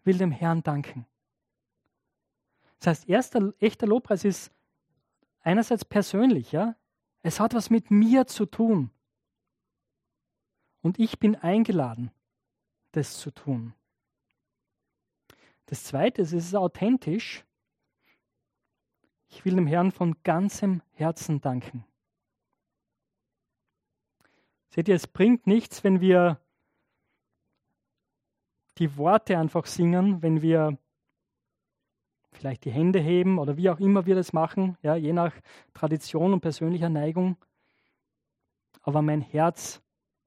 will 0.05 0.19
dem 0.19 0.31
Herrn 0.31 0.63
danken. 0.63 1.07
Das 2.85 2.99
heißt, 2.99 3.09
erster 3.09 3.55
echter 3.61 3.87
Lobpreis 3.87 4.25
ist 4.27 4.53
einerseits 5.41 5.87
persönlich, 5.87 6.53
ja. 6.53 6.77
Es 7.23 7.41
hat 7.41 7.55
was 7.55 7.71
mit 7.71 7.91
mir 7.91 8.27
zu 8.27 8.45
tun. 8.45 8.91
Und 10.83 10.99
ich 10.99 11.19
bin 11.19 11.35
eingeladen, 11.35 12.11
das 12.93 13.17
zu 13.17 13.31
tun. 13.31 13.73
Das 15.65 15.85
zweite 15.85 16.21
ist, 16.21 16.35
es 16.35 16.45
ist 16.45 16.55
authentisch. 16.55 17.47
Ich 19.29 19.47
will 19.47 19.55
dem 19.55 19.67
Herrn 19.67 19.91
von 19.91 20.23
ganzem 20.23 20.83
Herzen 20.93 21.41
danken. 21.41 21.87
Seht 24.69 24.89
ihr, 24.89 24.97
es 24.97 25.07
bringt 25.07 25.47
nichts, 25.47 25.85
wenn 25.85 26.03
wir 26.03 26.39
die 28.77 28.99
Worte 28.99 29.39
einfach 29.39 29.65
singen, 29.65 30.21
wenn 30.21 30.43
wir 30.43 30.77
vielleicht 32.37 32.65
die 32.65 32.71
Hände 32.71 32.99
heben 32.99 33.39
oder 33.39 33.57
wie 33.57 33.71
auch 33.71 33.81
immer 33.81 34.07
wir 34.07 34.15
das 34.15 34.33
machen, 34.33 34.77
ja, 34.83 34.97
je 34.97 35.13
nach 35.13 35.33
Tradition 35.73 36.33
und 36.33 36.41
persönlicher 36.41 36.89
Neigung. 36.89 37.37
Aber 38.83 39.03
mein 39.03 39.21
Herz 39.21 39.83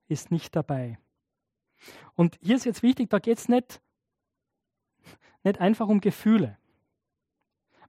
ist 0.07 0.31
nicht 0.31 0.55
dabei. 0.55 0.97
Und 2.15 2.37
hier 2.41 2.55
ist 2.55 2.65
jetzt 2.65 2.83
wichtig, 2.83 3.09
da 3.09 3.19
geht 3.19 3.37
es 3.37 3.49
nicht, 3.49 3.81
nicht 5.43 5.61
einfach 5.61 5.87
um 5.87 6.01
Gefühle. 6.01 6.57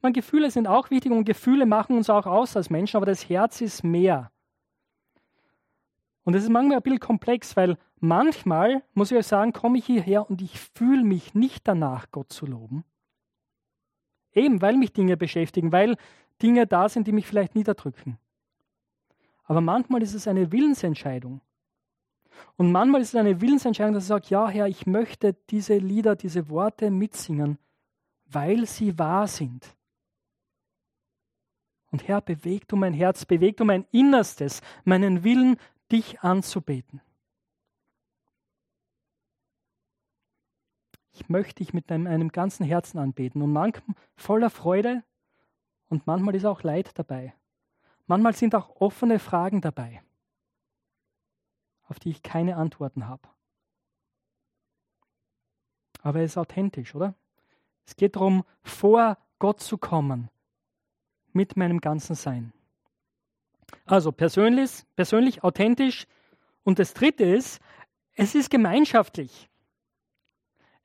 Man, 0.03 0.13
Gefühle 0.13 0.51
sind 0.51 0.67
auch 0.67 0.91
wichtig 0.91 1.11
und 1.11 1.25
Gefühle 1.25 1.67
machen 1.67 1.97
uns 1.97 2.09
auch 2.11 2.27
aus 2.27 2.57
als 2.57 2.71
Menschen, 2.71 2.97
aber 2.97 3.07
das 3.07 3.29
Herz 3.29 3.61
ist 3.61 3.83
mehr. 3.83 4.31
Und 6.23 6.35
das 6.35 6.43
ist 6.43 6.51
manchmal 6.51 6.77
ein 6.77 6.83
bisschen 6.83 7.01
komplex, 7.01 7.57
weil 7.57 7.79
manchmal, 7.99 8.83
muss 8.93 9.11
ich 9.11 9.17
euch 9.17 9.27
sagen, 9.27 9.53
komme 9.53 9.79
ich 9.79 9.87
hierher 9.87 10.29
und 10.29 10.43
ich 10.43 10.61
fühle 10.61 11.03
mich 11.03 11.35
nicht 11.35 11.67
danach, 11.67 12.11
Gott 12.13 12.33
zu 12.33 12.47
loben. 12.47 12.85
Eben, 14.39 14.63
weil 14.63 14.77
mich 14.77 14.93
Dinge 14.93 15.17
beschäftigen, 15.17 15.73
weil 15.73 15.97
Dinge 16.43 16.67
da 16.67 16.89
sind, 16.89 17.07
die 17.07 17.13
mich 17.13 17.27
vielleicht 17.27 17.55
niederdrücken. 17.55 18.19
Aber 19.45 19.61
manchmal 19.61 20.03
ist 20.03 20.15
es 20.15 20.29
eine 20.29 20.53
Willensentscheidung. 20.53 21.41
Und 22.57 22.71
manchmal 22.71 23.01
ist 23.01 23.09
es 23.09 23.15
eine 23.15 23.41
Willensentscheidung, 23.41 23.95
dass 23.95 24.05
ich 24.05 24.09
sage, 24.09 24.27
ja 24.29 24.49
Herr, 24.49 24.69
ich 24.69 24.87
möchte 24.87 25.35
diese 25.51 25.77
Lieder, 25.79 26.17
diese 26.17 26.49
Worte 26.49 26.91
mitsingen, 26.91 27.59
weil 28.27 28.67
sie 28.67 28.99
wahr 28.99 29.27
sind. 29.27 29.67
Und 31.91 32.07
Herr, 32.07 32.21
beweg 32.21 32.69
du 32.69 32.77
mein 32.77 32.93
Herz, 32.93 33.25
beweg 33.25 33.57
du 33.57 33.65
mein 33.65 33.87
Innerstes, 33.91 34.61
meinen 34.85 35.25
Willen, 35.25 35.57
dich 35.91 36.21
anzubeten. 36.21 37.01
Ich 41.21 41.29
möchte 41.29 41.57
dich 41.57 41.75
mit 41.75 41.91
einem, 41.91 42.07
einem 42.07 42.31
ganzen 42.31 42.65
Herzen 42.65 42.99
anbeten 42.99 43.43
und 43.43 43.53
manchmal 43.53 43.97
voller 44.15 44.51
Freude 44.51 45.03
und 45.89 46.07
manchmal 46.07 46.37
ist 46.37 46.45
auch 46.45 46.63
Leid 46.63 46.97
dabei. 46.97 47.35
Manchmal 48.07 48.35
sind 48.35 48.55
auch 48.55 48.81
offene 48.81 49.19
Fragen 49.19 49.61
dabei, 49.61 50.01
auf 51.89 51.99
die 51.99 52.11
ich 52.11 52.23
keine 52.23 52.57
Antworten 52.57 53.09
habe. 53.09 53.29
Aber 56.03 56.21
es 56.21 56.33
ist 56.33 56.39
authentisch, 56.39 56.95
oder? 56.95 57.15
Es 57.85 57.97
geht 57.97 58.15
darum, 58.15 58.45
vor 58.63 59.19
Gott 59.41 59.61
zu 59.61 59.77
kommen 59.77 60.31
mit 61.33 61.57
meinem 61.57 61.81
ganzen 61.81 62.15
Sein. 62.15 62.53
Also 63.87 64.13
persönlich, 64.13 64.85
persönlich, 64.95 65.43
authentisch. 65.43 66.07
Und 66.63 66.79
das 66.79 66.95
Dritte 66.95 67.25
ist, 67.25 67.61
es 68.15 68.37
ist 68.37 68.51
gemeinschaftlich. 68.51 69.49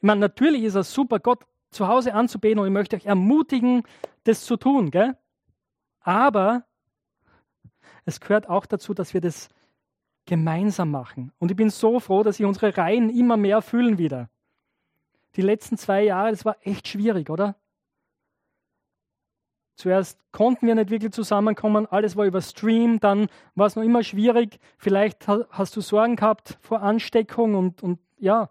Ich 0.04 0.06
meine, 0.06 0.20
natürlich 0.20 0.64
ist 0.64 0.76
es 0.76 0.94
super, 0.94 1.18
Gott 1.18 1.46
zu 1.72 1.88
Hause 1.88 2.14
anzubeten 2.14 2.60
und 2.60 2.68
ich 2.68 2.74
möchte 2.74 2.98
euch 2.98 3.06
ermutigen, 3.06 3.84
das 4.26 4.44
zu 4.44 4.58
tun. 4.58 4.92
Gell? 4.92 5.16
Aber 6.02 6.66
es 8.04 8.20
gehört 8.20 8.50
auch 8.50 8.66
dazu, 8.66 8.94
dass 8.94 9.14
wir 9.14 9.22
das 9.22 9.48
gemeinsam 10.26 10.92
machen. 10.92 11.32
Und 11.40 11.52
ich 11.52 11.56
bin 11.56 11.70
so 11.70 12.02
froh, 12.02 12.22
dass 12.22 12.36
sich 12.36 12.46
unsere 12.46 12.76
Reihen 12.76 13.10
immer 13.10 13.38
mehr 13.38 13.62
füllen 13.62 13.98
wieder. 13.98 14.30
Die 15.38 15.42
letzten 15.42 15.78
zwei 15.78 16.04
Jahre, 16.04 16.32
das 16.32 16.44
war 16.44 16.58
echt 16.64 16.90
schwierig, 16.90 17.30
oder? 17.30 17.56
Zuerst 19.76 20.20
konnten 20.34 20.68
wir 20.68 20.76
nicht 20.76 20.90
wirklich 20.90 21.14
zusammenkommen, 21.14 21.86
alles 21.86 22.18
war 22.18 22.26
über 22.26 22.42
Stream, 22.42 23.00
dann 23.00 23.28
war 23.56 23.68
es 23.68 23.78
noch 23.78 23.84
immer 23.84 24.04
schwierig. 24.04 24.60
Vielleicht 24.78 25.30
hast 25.30 25.78
du 25.78 25.80
Sorgen 25.80 26.18
gehabt 26.18 26.58
vor 26.60 26.82
Ansteckung 26.82 27.56
und, 27.56 27.82
und 27.82 28.00
ja, 28.18 28.50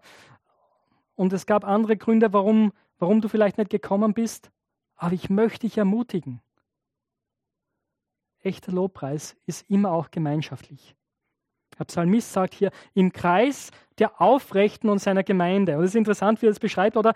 und 1.15 1.33
es 1.33 1.45
gab 1.45 1.65
andere 1.65 1.97
Gründe, 1.97 2.33
warum, 2.33 2.73
warum 2.99 3.21
du 3.21 3.27
vielleicht 3.27 3.57
nicht 3.57 3.69
gekommen 3.69 4.13
bist. 4.13 4.51
Aber 4.95 5.13
ich 5.13 5.29
möchte 5.29 5.67
dich 5.67 5.77
ermutigen. 5.77 6.41
Echter 8.39 8.71
Lobpreis 8.71 9.35
ist 9.45 9.69
immer 9.69 9.91
auch 9.91 10.11
gemeinschaftlich. 10.11 10.95
Der 11.77 11.85
Psalmist 11.85 12.33
sagt 12.33 12.53
hier, 12.53 12.71
im 12.93 13.11
Kreis 13.11 13.71
der 13.97 14.21
Aufrechten 14.21 14.89
und 14.89 14.99
seiner 14.99 15.23
Gemeinde. 15.23 15.77
Und 15.77 15.83
es 15.83 15.91
ist 15.91 15.95
interessant, 15.95 16.41
wie 16.41 16.47
er 16.47 16.51
es 16.51 16.59
beschreibt, 16.59 16.97
oder? 16.97 17.13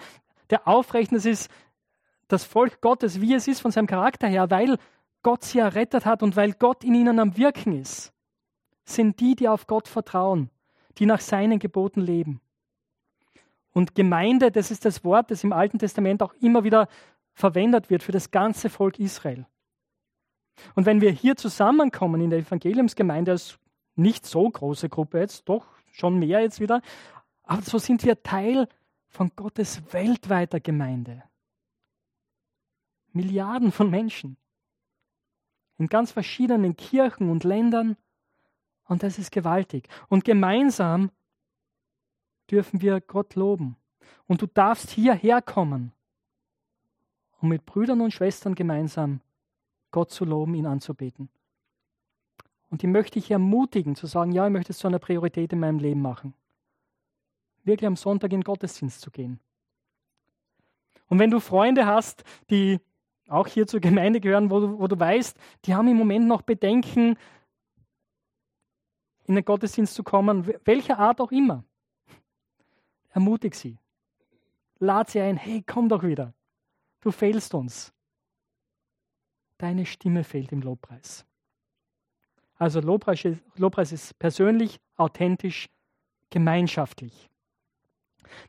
Der 0.49 0.67
Aufrechten, 0.67 1.15
das 1.15 1.25
ist 1.25 1.51
das 2.27 2.43
Volk 2.43 2.81
Gottes, 2.81 3.21
wie 3.21 3.33
es 3.33 3.47
ist 3.47 3.59
von 3.59 3.71
seinem 3.71 3.87
Charakter 3.87 4.27
her, 4.27 4.49
weil 4.49 4.77
Gott 5.21 5.43
sie 5.43 5.59
errettet 5.59 6.05
hat 6.05 6.23
und 6.23 6.35
weil 6.35 6.53
Gott 6.53 6.83
in 6.83 6.95
ihnen 6.95 7.19
am 7.19 7.37
Wirken 7.37 7.73
ist, 7.73 8.13
sind 8.85 9.19
die, 9.19 9.35
die 9.35 9.47
auf 9.47 9.67
Gott 9.67 9.87
vertrauen, 9.87 10.49
die 10.97 11.05
nach 11.05 11.19
seinen 11.19 11.59
Geboten 11.59 12.01
leben. 12.01 12.41
Und 13.77 13.93
Gemeinde, 13.93 14.49
das 14.49 14.71
ist 14.71 14.85
das 14.85 15.03
Wort, 15.03 15.29
das 15.29 15.43
im 15.43 15.53
Alten 15.53 15.77
Testament 15.77 16.23
auch 16.23 16.33
immer 16.39 16.63
wieder 16.63 16.87
verwendet 17.33 17.91
wird 17.91 18.01
für 18.01 18.11
das 18.11 18.31
ganze 18.31 18.71
Volk 18.71 18.97
Israel. 18.97 19.45
Und 20.73 20.87
wenn 20.87 20.99
wir 20.99 21.11
hier 21.11 21.35
zusammenkommen 21.35 22.19
in 22.21 22.31
der 22.31 22.39
Evangeliumsgemeinde 22.39 23.33
als 23.33 23.59
nicht 23.93 24.25
so 24.25 24.49
große 24.49 24.89
Gruppe 24.89 25.19
jetzt, 25.19 25.47
doch 25.47 25.67
schon 25.91 26.17
mehr 26.17 26.39
jetzt 26.39 26.59
wieder, 26.59 26.81
aber 27.43 27.61
so 27.61 27.77
sind 27.77 28.03
wir 28.03 28.23
Teil 28.23 28.67
von 29.09 29.31
Gottes 29.35 29.83
weltweiter 29.93 30.59
Gemeinde. 30.59 31.21
Milliarden 33.13 33.71
von 33.71 33.91
Menschen 33.91 34.37
in 35.77 35.85
ganz 35.85 36.11
verschiedenen 36.11 36.77
Kirchen 36.77 37.29
und 37.29 37.43
Ländern. 37.43 37.95
Und 38.85 39.03
das 39.03 39.19
ist 39.19 39.31
gewaltig. 39.31 39.87
Und 40.09 40.25
gemeinsam 40.25 41.11
dürfen 42.49 42.81
wir 42.81 43.01
Gott 43.01 43.35
loben. 43.35 43.75
Und 44.27 44.41
du 44.41 44.47
darfst 44.47 44.89
hierher 44.91 45.41
kommen, 45.41 45.91
um 47.39 47.49
mit 47.49 47.65
Brüdern 47.65 48.01
und 48.01 48.11
Schwestern 48.11 48.55
gemeinsam 48.55 49.21
Gott 49.91 50.11
zu 50.11 50.25
loben, 50.25 50.55
ihn 50.55 50.65
anzubeten. 50.65 51.29
Und 52.69 52.81
die 52.81 52.87
möchte 52.87 53.19
ich 53.19 53.31
ermutigen, 53.31 53.95
zu 53.95 54.07
sagen, 54.07 54.31
ja, 54.31 54.45
ich 54.45 54.51
möchte 54.51 54.73
es 54.73 54.79
zu 54.79 54.87
einer 54.87 54.99
Priorität 54.99 55.53
in 55.53 55.59
meinem 55.59 55.79
Leben 55.79 56.01
machen. 56.01 56.33
Wirklich 57.63 57.87
am 57.87 57.95
Sonntag 57.95 58.33
in 58.33 58.41
Gottesdienst 58.41 59.01
zu 59.01 59.11
gehen. 59.11 59.39
Und 61.07 61.19
wenn 61.19 61.31
du 61.31 61.39
Freunde 61.39 61.85
hast, 61.85 62.23
die 62.49 62.79
auch 63.29 63.47
hier 63.47 63.67
zur 63.67 63.79
Gemeinde 63.79 64.19
gehören, 64.19 64.49
wo 64.49 64.59
du, 64.59 64.79
wo 64.79 64.87
du 64.87 64.99
weißt, 64.99 65.37
die 65.65 65.75
haben 65.75 65.87
im 65.87 65.97
Moment 65.97 66.27
noch 66.27 66.41
Bedenken, 66.41 67.17
in 69.25 69.35
den 69.35 69.43
Gottesdienst 69.43 69.93
zu 69.93 70.03
kommen, 70.03 70.47
welcher 70.63 70.99
Art 70.99 71.19
auch 71.19 71.31
immer. 71.31 71.63
Ermutig 73.17 73.55
sie. 73.55 73.79
Lad 74.77 75.09
sie 75.09 75.19
ein, 75.19 75.37
hey, 75.37 75.63
komm 75.65 75.89
doch 75.89 76.03
wieder. 76.03 76.35
Du 76.99 77.09
fehlst 77.09 77.55
uns. 77.55 77.91
Deine 79.57 79.87
Stimme 79.87 80.23
fehlt 80.23 80.51
im 80.51 80.61
Lobpreis. 80.61 81.25
Also 82.59 82.79
Lobpreis 82.79 83.25
ist, 83.25 83.41
Lobpreis 83.55 83.91
ist 83.91 84.19
persönlich, 84.19 84.79
authentisch, 84.97 85.67
gemeinschaftlich. 86.29 87.27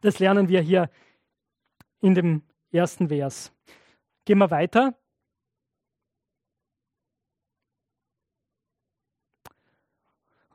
Das 0.03 0.19
lernen 0.19 0.51
wir 0.51 0.61
hier 0.61 0.91
in 2.03 2.15
dem 2.15 2.43
ersten 2.71 3.09
Vers. 3.09 3.51
Gehen 4.27 4.37
wir 4.37 4.51
weiter. 4.51 4.99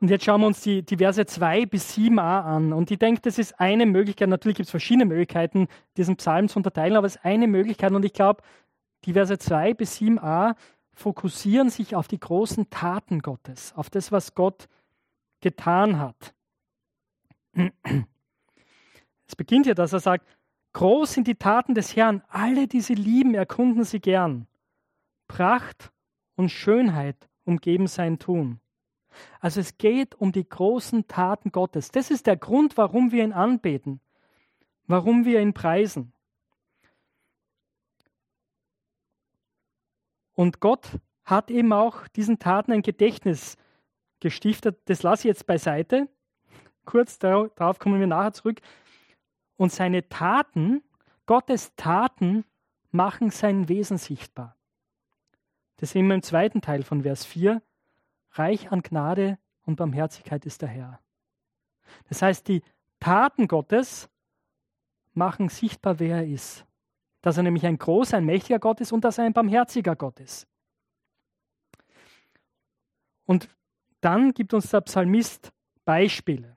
Und 0.04 0.10
jetzt 0.10 0.26
schauen 0.26 0.42
wir 0.42 0.48
uns 0.48 0.60
die, 0.60 0.82
die 0.82 0.98
Verse 0.98 1.24
2 1.24 1.64
bis 1.64 1.96
7a 1.96 2.42
an. 2.42 2.74
Und 2.74 2.90
ich 2.90 2.98
denke, 2.98 3.22
das 3.22 3.38
ist 3.38 3.58
eine 3.58 3.86
Möglichkeit. 3.86 4.28
Natürlich 4.28 4.58
gibt 4.58 4.66
es 4.66 4.70
verschiedene 4.70 5.06
Möglichkeiten, 5.06 5.66
diesen 5.96 6.16
Psalm 6.16 6.50
zu 6.50 6.58
unterteilen, 6.58 6.98
aber 6.98 7.06
es 7.06 7.16
ist 7.16 7.24
eine 7.24 7.46
Möglichkeit. 7.46 7.90
Und 7.90 8.04
ich 8.04 8.12
glaube, 8.12 8.42
die 9.06 9.14
Verse 9.14 9.38
2 9.38 9.72
bis 9.72 9.96
7a 9.96 10.56
fokussieren 10.92 11.70
sich 11.70 11.96
auf 11.96 12.06
die 12.06 12.20
großen 12.20 12.68
Taten 12.68 13.20
Gottes, 13.20 13.72
auf 13.76 13.88
das, 13.88 14.12
was 14.12 14.34
Gott 14.34 14.68
getan 15.40 15.98
hat. 15.98 16.34
Es 17.54 19.36
beginnt 19.38 19.64
ja, 19.64 19.72
dass 19.72 19.94
er 19.94 20.00
sagt, 20.00 20.26
groß 20.74 21.14
sind 21.14 21.28
die 21.28 21.36
Taten 21.36 21.74
des 21.74 21.96
Herrn, 21.96 22.22
alle, 22.28 22.68
die 22.68 22.82
sie 22.82 22.94
lieben, 22.94 23.34
erkunden 23.34 23.84
sie 23.84 24.00
gern. 24.00 24.48
Pracht 25.28 25.92
und 26.36 26.50
Schönheit 26.50 27.30
umgeben 27.46 27.86
sein 27.86 28.18
Tun. 28.18 28.60
Also 29.40 29.60
es 29.60 29.78
geht 29.78 30.14
um 30.14 30.32
die 30.32 30.48
großen 30.48 31.06
Taten 31.06 31.52
Gottes. 31.52 31.90
Das 31.90 32.10
ist 32.10 32.26
der 32.26 32.36
Grund, 32.36 32.76
warum 32.76 33.12
wir 33.12 33.24
ihn 33.24 33.32
anbeten, 33.32 34.00
warum 34.86 35.24
wir 35.24 35.40
ihn 35.40 35.54
preisen. 35.54 36.12
Und 40.34 40.60
Gott 40.60 40.98
hat 41.24 41.50
eben 41.50 41.72
auch 41.72 42.08
diesen 42.08 42.38
Taten 42.38 42.72
ein 42.72 42.82
Gedächtnis 42.82 43.56
gestiftet. 44.20 44.80
Das 44.86 45.02
lasse 45.02 45.22
ich 45.22 45.34
jetzt 45.34 45.46
beiseite. 45.46 46.08
Kurz 46.84 47.18
darauf 47.18 47.78
kommen 47.78 48.00
wir 48.00 48.06
nachher 48.06 48.32
zurück. 48.32 48.60
Und 49.56 49.72
seine 49.72 50.08
Taten, 50.08 50.82
Gottes 51.26 51.74
Taten, 51.76 52.44
machen 52.90 53.30
sein 53.30 53.68
Wesen 53.68 53.98
sichtbar. 53.98 54.56
Das 55.76 55.90
sehen 55.90 56.06
wir 56.06 56.14
im 56.14 56.22
zweiten 56.22 56.60
Teil 56.60 56.82
von 56.82 57.02
Vers 57.02 57.24
4. 57.24 57.62
Reich 58.34 58.70
an 58.70 58.82
Gnade 58.82 59.38
und 59.62 59.76
Barmherzigkeit 59.76 60.44
ist 60.44 60.62
der 60.62 60.68
Herr. 60.68 61.00
Das 62.08 62.22
heißt, 62.22 62.48
die 62.48 62.62
Taten 63.00 63.48
Gottes 63.48 64.08
machen 65.12 65.48
sichtbar, 65.48 65.98
wer 65.98 66.16
er 66.16 66.26
ist. 66.26 66.64
Dass 67.22 67.36
er 67.36 67.42
nämlich 67.42 67.64
ein 67.64 67.78
großer, 67.78 68.18
ein 68.18 68.24
mächtiger 68.24 68.58
Gott 68.58 68.80
ist 68.80 68.92
und 68.92 69.04
dass 69.04 69.18
er 69.18 69.24
ein 69.24 69.32
barmherziger 69.32 69.96
Gott 69.96 70.20
ist. 70.20 70.46
Und 73.24 73.48
dann 74.00 74.34
gibt 74.34 74.52
uns 74.52 74.70
der 74.70 74.82
Psalmist 74.82 75.52
Beispiele. 75.84 76.56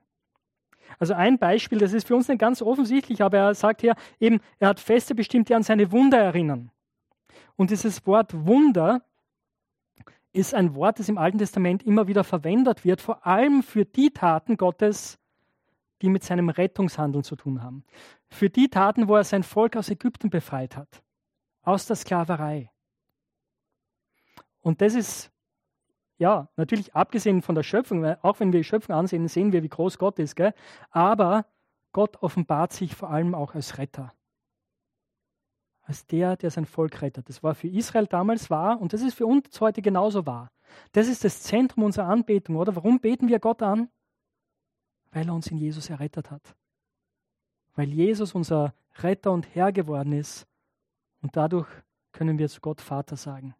Also 1.00 1.14
ein 1.14 1.38
Beispiel, 1.38 1.78
das 1.78 1.94
ist 1.94 2.08
für 2.08 2.16
uns 2.16 2.28
nicht 2.28 2.40
ganz 2.40 2.62
offensichtlich, 2.62 3.22
aber 3.22 3.38
er 3.38 3.56
sagt 3.56 3.82
hier 3.82 3.96
eben, 4.20 4.40
er 4.60 4.70
hat 4.70 4.80
Feste 4.80 5.16
bestimmt, 5.16 5.48
die 5.50 5.56
an 5.56 5.64
seine 5.64 5.92
Wunder 5.92 6.18
erinnern. 6.18 6.72
Und 7.56 7.70
dieses 7.70 8.06
Wort 8.06 8.34
Wunder 8.34 9.02
ist 10.38 10.54
ein 10.54 10.76
Wort, 10.76 11.00
das 11.00 11.10
im 11.10 11.18
Alten 11.18 11.40
Testament 11.40 11.84
immer 11.84 12.08
wieder 12.08 12.24
verwendet 12.24 12.86
wird, 12.86 13.02
vor 13.02 13.26
allem 13.26 13.64
für 13.64 13.86
die 13.86 14.12
Taten 14.12 14.56
Gottes, 14.58 15.18
die 16.02 16.10
mit 16.10 16.24
seinem 16.24 16.50
Rettungshandeln 16.50 17.24
zu 17.24 17.36
tun 17.36 17.64
haben. 17.64 17.84
Für 18.30 18.50
die 18.50 18.70
Taten, 18.70 19.08
wo 19.08 19.16
er 19.16 19.24
sein 19.24 19.44
Volk 19.44 19.76
aus 19.76 19.90
Ägypten 19.90 20.30
befreit 20.30 20.78
hat, 20.78 21.02
aus 21.64 21.88
der 21.88 21.96
Sklaverei. 21.96 22.72
Und 24.62 24.82
das 24.82 24.94
ist 24.94 25.32
ja, 26.18 26.50
natürlich 26.56 26.96
abgesehen 26.96 27.42
von 27.42 27.56
der 27.56 27.64
Schöpfung, 27.64 28.04
auch 28.06 28.40
wenn 28.40 28.52
wir 28.52 28.60
die 28.60 28.64
Schöpfung 28.64 28.96
ansehen, 28.96 29.28
sehen 29.28 29.54
wir, 29.54 29.64
wie 29.64 29.70
groß 29.70 29.98
Gott 29.98 30.20
ist, 30.20 30.36
gell? 30.36 30.54
aber 30.90 31.46
Gott 31.94 32.22
offenbart 32.22 32.74
sich 32.74 32.96
vor 32.96 33.10
allem 33.10 33.36
auch 33.36 33.56
als 33.56 33.78
Retter. 33.78 34.14
Als 35.88 36.06
der, 36.06 36.36
der 36.36 36.52
sein 36.52 36.66
Volk 36.66 37.02
rettet. 37.02 37.30
Das 37.30 37.44
war 37.44 37.56
für 37.56 37.70
Israel 37.70 38.08
damals 38.08 38.50
wahr 38.50 38.82
und 38.82 38.92
das 38.92 39.02
ist 39.02 39.14
für 39.14 39.26
uns 39.26 39.60
heute 39.62 39.82
genauso 39.82 40.26
wahr. 40.26 40.52
Das 40.92 41.08
ist 41.08 41.24
das 41.24 41.42
Zentrum 41.44 41.86
unserer 41.86 42.08
Anbetung, 42.08 42.58
oder? 42.58 42.76
Warum 42.76 43.00
beten 43.00 43.30
wir 43.30 43.40
Gott 43.40 43.62
an? 43.62 43.90
Weil 45.12 45.30
er 45.30 45.34
uns 45.34 45.48
in 45.48 45.58
Jesus 45.58 45.90
errettet 45.90 46.30
hat. 46.30 46.56
Weil 47.76 47.88
Jesus 47.88 48.36
unser 48.36 48.74
Retter 48.98 49.32
und 49.32 49.56
Herr 49.56 49.72
geworden 49.72 50.12
ist 50.12 50.46
und 51.22 51.38
dadurch 51.38 51.70
können 52.12 52.38
wir 52.38 52.50
zu 52.50 52.60
Gott 52.60 52.82
Vater 52.82 53.16
sagen. 53.16 53.56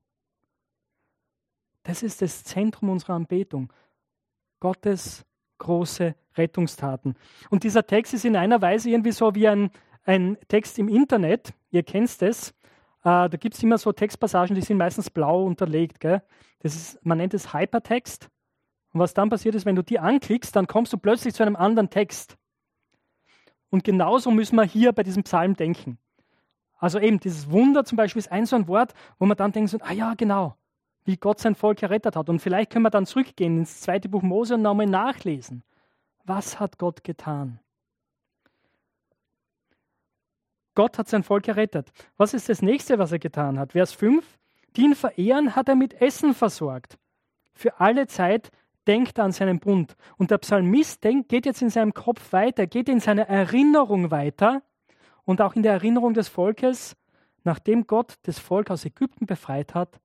Das 1.84 2.04
ist 2.04 2.22
das 2.22 2.44
Zentrum 2.44 2.90
unserer 2.90 3.14
Anbetung. 3.14 3.72
Gottes 4.60 5.26
große 5.60 6.14
Rettungstaten. 6.36 7.16
Und 7.50 7.64
dieser 7.64 7.86
Text 7.86 8.14
ist 8.14 8.26
in 8.26 8.36
einer 8.36 8.62
Weise 8.62 8.90
irgendwie 8.90 9.12
so 9.12 9.34
wie 9.36 9.48
ein, 9.48 9.72
ein 10.08 10.38
Text 10.48 10.80
im 10.80 10.88
Internet. 10.88 11.54
Ihr 11.70 11.84
kennt 11.84 12.22
es. 12.22 12.50
Äh, 12.50 12.54
da 13.04 13.28
gibt 13.28 13.56
es 13.56 13.64
immer 13.64 13.78
so 13.78 13.92
Textpassagen, 13.92 14.56
die 14.56 14.62
sind 14.62 14.78
meistens 14.78 15.10
blau 15.10 15.44
unterlegt. 15.44 16.00
Gell? 16.00 16.22
Das 16.60 16.76
ist, 16.76 17.06
man 17.06 17.18
nennt 17.18 17.34
es 17.34 17.54
Hypertext. 17.54 18.30
Und 18.94 19.00
was 19.00 19.14
dann 19.14 19.30
passiert 19.30 19.56
ist, 19.56 19.66
wenn 19.66 19.76
du 19.76 19.84
die 19.84 20.00
anklickst, 20.00 20.56
dann 20.56 20.68
kommst 20.68 20.94
du 20.94 20.98
plötzlich 20.98 21.34
zu 21.34 21.44
einem 21.44 21.56
anderen 21.56 21.90
Text. 21.90 22.38
Und 23.70 23.84
genauso 23.84 24.32
müssen 24.32 24.56
wir 24.56 24.64
hier 24.64 24.94
bei 24.94 25.04
diesem 25.04 25.24
Psalm 25.24 25.56
denken. 25.56 25.98
Also 26.80 27.00
eben 27.00 27.20
dieses 27.20 27.52
Wunder 27.52 27.84
zum 27.86 27.98
Beispiel 27.98 28.20
ist 28.20 28.32
ein 28.32 28.46
so 28.46 28.56
ein 28.56 28.68
Wort, 28.68 28.94
wo 29.20 29.26
man 29.26 29.36
dann 29.36 29.52
denkt, 29.52 29.72
so, 29.72 29.78
ah 29.82 29.92
ja, 29.92 30.14
genau, 30.14 30.56
wie 31.04 31.18
Gott 31.18 31.40
sein 31.40 31.56
Volk 31.56 31.82
errettet 31.84 32.16
hat. 32.16 32.30
Und 32.30 32.40
vielleicht 32.40 32.72
können 32.72 32.84
wir 32.84 32.90
dann 32.90 33.06
zurückgehen 33.06 33.58
ins 33.58 33.82
zweite 33.82 34.10
Buch 34.10 34.22
Mose 34.22 34.56
und 34.56 34.62
nochmal 34.62 34.86
nachlesen. 34.86 35.64
Was 36.24 36.60
hat 36.60 36.78
Gott 36.78 37.04
getan? 37.04 37.60
Gott 40.78 41.00
hat 41.00 41.10
sein 41.10 41.24
Volk 41.24 41.48
errettet. 41.48 41.92
Was 42.18 42.36
ist 42.36 42.50
das 42.50 42.62
nächste, 42.62 43.00
was 43.00 43.12
er 43.12 43.18
getan 43.18 43.58
hat? 43.58 43.72
Vers 43.72 43.94
5. 43.94 44.38
Die 44.76 44.84
ihn 44.84 44.94
verehren, 44.94 45.56
hat 45.56 45.70
er 45.70 45.76
mit 45.76 46.00
Essen 46.00 46.36
versorgt. 46.36 47.00
Für 47.52 47.80
alle 47.80 48.06
Zeit 48.06 48.52
denkt 48.86 49.18
er 49.18 49.24
an 49.24 49.32
seinen 49.32 49.60
Bund. 49.60 49.96
Und 50.18 50.30
der 50.30 50.38
Psalmist 50.38 51.04
denkt, 51.04 51.30
geht 51.30 51.48
jetzt 51.48 51.64
in 51.64 51.72
seinem 51.72 51.96
Kopf 51.96 52.32
weiter, 52.32 52.68
geht 52.68 52.90
in 52.90 53.00
seiner 53.00 53.28
Erinnerung 53.28 54.12
weiter 54.12 54.62
und 55.24 55.42
auch 55.42 55.56
in 55.56 55.64
der 55.64 55.74
Erinnerung 55.74 56.14
des 56.14 56.28
Volkes, 56.28 56.96
nachdem 57.44 57.88
Gott 57.88 58.14
das 58.22 58.38
Volk 58.38 58.70
aus 58.70 58.86
Ägypten 58.86 59.26
befreit 59.26 59.74
hat, 59.74 60.00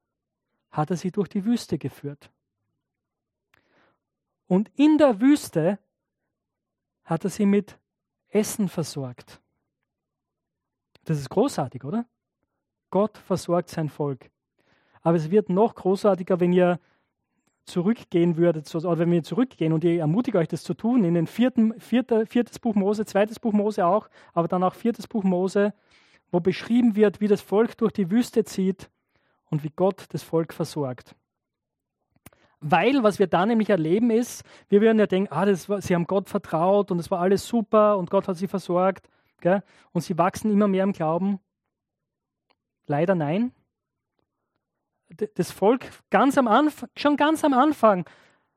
hat 0.70 0.88
er 0.88 0.96
sie 0.96 1.10
durch 1.10 1.28
die 1.28 1.44
Wüste 1.44 1.76
geführt. 1.76 2.30
Und 4.46 4.70
in 4.74 4.96
der 4.96 5.20
Wüste 5.20 5.78
hat 7.04 7.24
er 7.24 7.30
sie 7.30 7.44
mit 7.44 7.78
Essen 8.30 8.70
versorgt. 8.70 9.42
Das 11.04 11.18
ist 11.18 11.30
großartig, 11.30 11.84
oder? 11.84 12.06
Gott 12.90 13.18
versorgt 13.18 13.70
sein 13.70 13.88
Volk. 13.88 14.30
Aber 15.00 15.16
es 15.16 15.30
wird 15.30 15.48
noch 15.48 15.74
großartiger, 15.74 16.38
wenn 16.38 16.52
ihr 16.52 16.78
zurückgehen 17.64 18.36
würdet, 18.36 18.72
oder 18.74 18.98
wenn 18.98 19.10
wir 19.10 19.22
zurückgehen 19.22 19.72
und 19.72 19.84
ich 19.84 19.98
ermutige 19.98 20.38
euch, 20.38 20.48
das 20.48 20.62
zu 20.62 20.74
tun, 20.74 21.04
in 21.04 21.14
den 21.14 21.26
vierten, 21.26 21.78
vierter, 21.80 22.26
viertes 22.26 22.58
Buch 22.58 22.74
Mose, 22.74 23.04
zweites 23.04 23.38
Buch 23.38 23.52
Mose 23.52 23.86
auch, 23.86 24.08
aber 24.32 24.48
dann 24.48 24.64
auch 24.64 24.74
viertes 24.74 25.06
Buch 25.06 25.22
Mose, 25.22 25.72
wo 26.30 26.40
beschrieben 26.40 26.96
wird, 26.96 27.20
wie 27.20 27.28
das 27.28 27.40
Volk 27.40 27.76
durch 27.78 27.92
die 27.92 28.10
Wüste 28.10 28.44
zieht 28.44 28.90
und 29.50 29.62
wie 29.64 29.70
Gott 29.74 30.06
das 30.10 30.22
Volk 30.22 30.52
versorgt. 30.52 31.14
Weil, 32.60 33.02
was 33.02 33.18
wir 33.18 33.26
da 33.26 33.44
nämlich 33.44 33.70
erleben 33.70 34.10
ist, 34.10 34.44
wir 34.68 34.80
würden 34.80 34.98
ja 34.98 35.06
denken, 35.06 35.32
ah, 35.32 35.44
das 35.44 35.68
war, 35.68 35.80
sie 35.80 35.94
haben 35.94 36.06
Gott 36.06 36.28
vertraut 36.28 36.90
und 36.90 36.98
es 36.98 37.10
war 37.10 37.20
alles 37.20 37.46
super 37.46 37.98
und 37.98 38.10
Gott 38.10 38.28
hat 38.28 38.36
sie 38.36 38.48
versorgt 38.48 39.08
gell? 39.42 39.62
und 39.92 40.00
sie 40.00 40.16
wachsen 40.16 40.50
immer 40.50 40.68
mehr 40.68 40.84
im 40.84 40.92
Glauben. 40.92 41.38
Leider 42.86 43.14
nein. 43.14 43.52
Das 45.34 45.50
Volk 45.50 45.90
ganz 46.08 46.38
am 46.38 46.48
Anfang, 46.48 46.88
schon 46.96 47.18
ganz 47.18 47.44
am 47.44 47.52
Anfang 47.52 48.08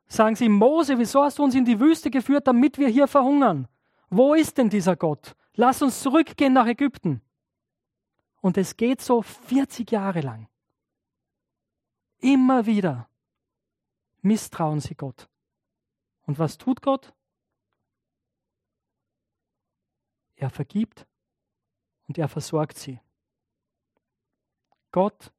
sagen 0.08 0.36
sie, 0.36 0.48
Mose, 0.48 0.98
wieso 0.98 1.24
hast 1.24 1.40
du 1.40 1.44
uns 1.44 1.56
in 1.56 1.66
die 1.66 1.80
Wüste 1.80 2.10
geführt, 2.10 2.48
damit 2.48 2.78
wir 2.78 2.88
hier 2.88 3.08
verhungern? 3.08 3.68
Wo 4.10 4.34
ist 4.34 4.58
denn 4.58 4.70
dieser 4.70 4.96
Gott? 4.96 5.36
Lass 5.56 5.82
uns 5.82 6.02
zurückgehen 6.02 6.54
nach 6.54 6.68
Ägypten. 6.68 7.22
Und 8.40 8.58
es 8.58 8.78
geht 8.78 9.02
so 9.02 9.22
40 9.22 9.92
Jahre 9.92 10.22
lang. 10.22 10.48
Immer 12.20 12.66
wieder 12.66 13.10
misstrauen 14.22 14.80
sie 14.80 14.96
Gott. 14.96 15.28
Und 16.26 16.40
was 16.40 16.58
tut 16.58 16.82
Gott? 16.82 17.14
Er 20.46 20.52
vergibt 20.52 21.08
und 22.08 22.20
er 22.20 22.28
versorgt 22.28 22.78
sie. 22.78 23.00
Gott 24.92 25.34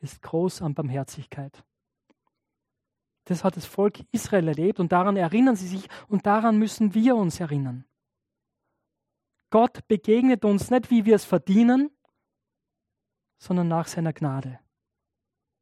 ist 0.00 0.20
groß 0.20 0.60
an 0.60 0.74
Barmherzigkeit. 0.74 1.64
Das 3.24 3.44
hat 3.44 3.56
das 3.56 3.64
Volk 3.64 4.00
Israel 4.12 4.48
erlebt 4.48 4.78
und 4.78 4.92
daran 4.92 5.16
erinnern 5.16 5.56
sie 5.56 5.68
sich 5.68 5.88
und 6.06 6.26
daran 6.26 6.58
müssen 6.58 6.92
wir 6.92 7.16
uns 7.16 7.40
erinnern. 7.40 7.86
Gott 9.48 9.88
begegnet 9.88 10.44
uns 10.44 10.68
nicht, 10.68 10.90
wie 10.90 11.06
wir 11.06 11.16
es 11.16 11.24
verdienen, 11.24 11.90
sondern 13.38 13.68
nach 13.68 13.86
seiner 13.86 14.12
Gnade. 14.12 14.60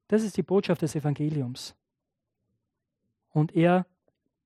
Das 0.09 0.25
ist 0.25 0.37
die 0.37 0.42
Botschaft 0.42 0.83
des 0.83 0.97
Evangeliums. 0.97 1.77
Und 3.29 3.55
er 3.55 3.87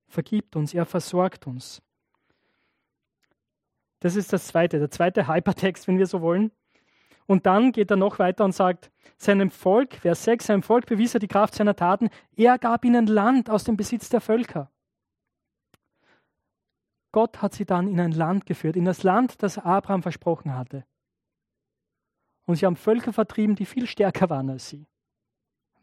vergibt 0.07 0.55
uns, 0.55 0.75
er 0.75 0.85
versorgt 0.85 1.47
uns. 1.47 1.81
Das 4.03 4.17
ist 4.17 4.33
das 4.33 4.49
zweite, 4.49 4.81
der 4.81 4.91
zweite 4.91 5.29
Hypertext, 5.29 5.87
wenn 5.87 5.97
wir 5.97 6.09
so 6.09 6.23
wollen. 6.23 6.51
Und 7.27 7.47
dann 7.47 7.71
geht 7.71 7.89
er 7.89 7.97
noch 7.97 8.19
weiter 8.19 8.45
und 8.45 8.51
sagt, 8.51 8.91
seinem 9.17 9.49
Volk, 9.49 9.95
Vers 9.95 10.25
6, 10.25 10.47
seinem 10.47 10.65
Volk 10.65 10.87
bewies 10.87 11.15
er 11.15 11.21
die 11.21 11.29
Kraft 11.29 11.55
seiner 11.55 11.77
Taten, 11.77 12.11
er 12.35 12.59
gab 12.59 12.85
ihnen 12.85 13.07
Land 13.07 13.49
aus 13.49 13.63
dem 13.63 13.77
Besitz 13.77 14.09
der 14.09 14.21
Völker. 14.21 14.73
Gott 17.13 17.43
hat 17.43 17.55
sie 17.55 17.65
dann 17.65 17.87
in 17.87 18.01
ein 18.01 18.11
Land 18.11 18.45
geführt, 18.45 18.75
in 18.75 18.87
das 18.87 19.05
Land, 19.05 19.41
das 19.41 19.57
Abraham 19.57 20.03
versprochen 20.03 20.57
hatte. 20.57 20.85
Und 22.45 22.57
sie 22.57 22.67
haben 22.67 22.75
Völker 22.75 23.13
vertrieben, 23.13 23.55
die 23.55 23.67
viel 23.67 23.87
stärker 23.87 24.29
waren 24.31 24.51
als 24.51 24.69
sie, 24.69 24.89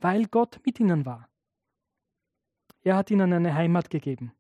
weil 0.02 0.26
Gott 0.26 0.60
mit 0.66 0.78
ihnen 0.82 1.06
war. 1.06 1.30
Er 2.82 2.98
hat 2.98 3.12
ihnen 3.12 3.32
eine 3.32 3.54
Heimat 3.54 3.90
gegeben. 3.90 4.34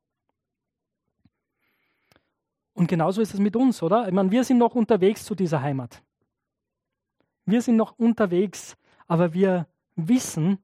Und 2.80 2.88
genauso 2.88 3.22
ist 3.22 3.34
es 3.34 3.42
mit 3.42 3.58
uns, 3.58 3.84
oder? 3.84 4.08
Ich 4.08 4.14
meine, 4.14 4.32
wir 4.32 4.46
sind 4.46 4.58
noch 4.58 4.74
unterwegs 4.74 5.26
zu 5.26 5.36
dieser 5.36 5.62
Heimat. 5.62 6.02
Wir 7.44 7.62
sind 7.62 7.76
noch 7.76 8.00
unterwegs, 8.00 8.78
aber 9.06 9.34
wir 9.34 9.68
wissen, 9.98 10.60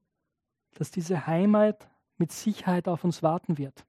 dass 0.76 0.90
diese 0.90 1.26
Heimat 1.26 1.90
mit 2.16 2.32
Sicherheit 2.32 2.88
auf 2.88 3.04
uns 3.04 3.22
warten 3.22 3.58
wird. 3.58 3.84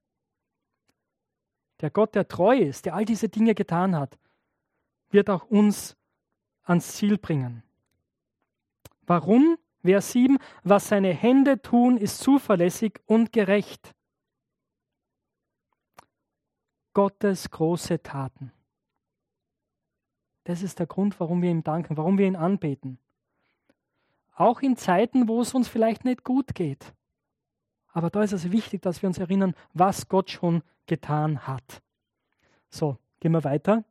Der 1.79 1.89
Gott, 1.89 2.15
der 2.15 2.27
treu 2.27 2.57
ist, 2.57 2.85
der 2.85 2.95
all 2.95 3.05
diese 3.05 3.29
Dinge 3.29 3.55
getan 3.55 3.95
hat, 3.95 4.19
wird 5.09 5.29
auch 5.29 5.45
uns 5.45 5.95
ans 6.63 6.97
Ziel 6.97 7.17
bringen. 7.17 7.63
Warum? 9.03 9.57
Vers 9.83 10.11
7, 10.11 10.37
was 10.65 10.89
seine 10.89 11.13
Hände 11.13 11.61
tun, 11.61 11.95
ist 11.95 12.19
zuverlässig 12.19 12.99
und 13.05 13.31
gerecht. 13.31 13.95
Gottes 16.97 17.51
große 17.51 18.01
Taten. 18.01 18.51
Das 20.45 20.63
ist 20.63 20.79
der 20.79 20.87
Grund, 20.87 21.19
warum 21.19 21.43
wir 21.43 21.51
ihm 21.51 21.63
danken, 21.63 21.95
warum 21.95 22.17
wir 22.17 22.25
ihn 22.25 22.35
anbeten. 22.35 22.97
Auch 24.33 24.61
in 24.61 24.75
Zeiten, 24.77 25.27
wo 25.27 25.39
es 25.41 25.53
uns 25.53 25.67
vielleicht 25.67 26.05
nicht 26.05 26.23
gut 26.23 26.55
geht. 26.55 26.95
Aber 27.89 28.09
da 28.09 28.23
ist 28.23 28.31
es 28.31 28.51
wichtig, 28.51 28.81
dass 28.81 29.03
wir 29.03 29.09
uns 29.09 29.19
erinnern, 29.19 29.53
was 29.75 30.07
Gott 30.07 30.31
schon 30.31 30.63
getan 30.87 31.45
hat. 31.45 31.83
So, 32.71 32.97
gehen 33.19 33.33
wir 33.33 33.43
weiter. 33.43 33.83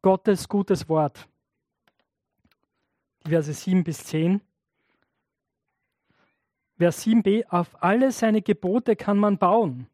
Gottes 0.00 0.48
gutes 0.48 0.88
Wort. 0.88 1.26
Die 3.26 3.30
Verse 3.30 3.52
7 3.52 3.82
bis 3.82 4.04
10. 4.04 4.40
Vers 6.78 7.04
7b, 7.04 7.48
auf 7.48 7.82
alle 7.82 8.12
seine 8.12 8.42
Gebote 8.42 8.94
kann 8.94 9.18
man 9.18 9.38
bauen. 9.38 9.88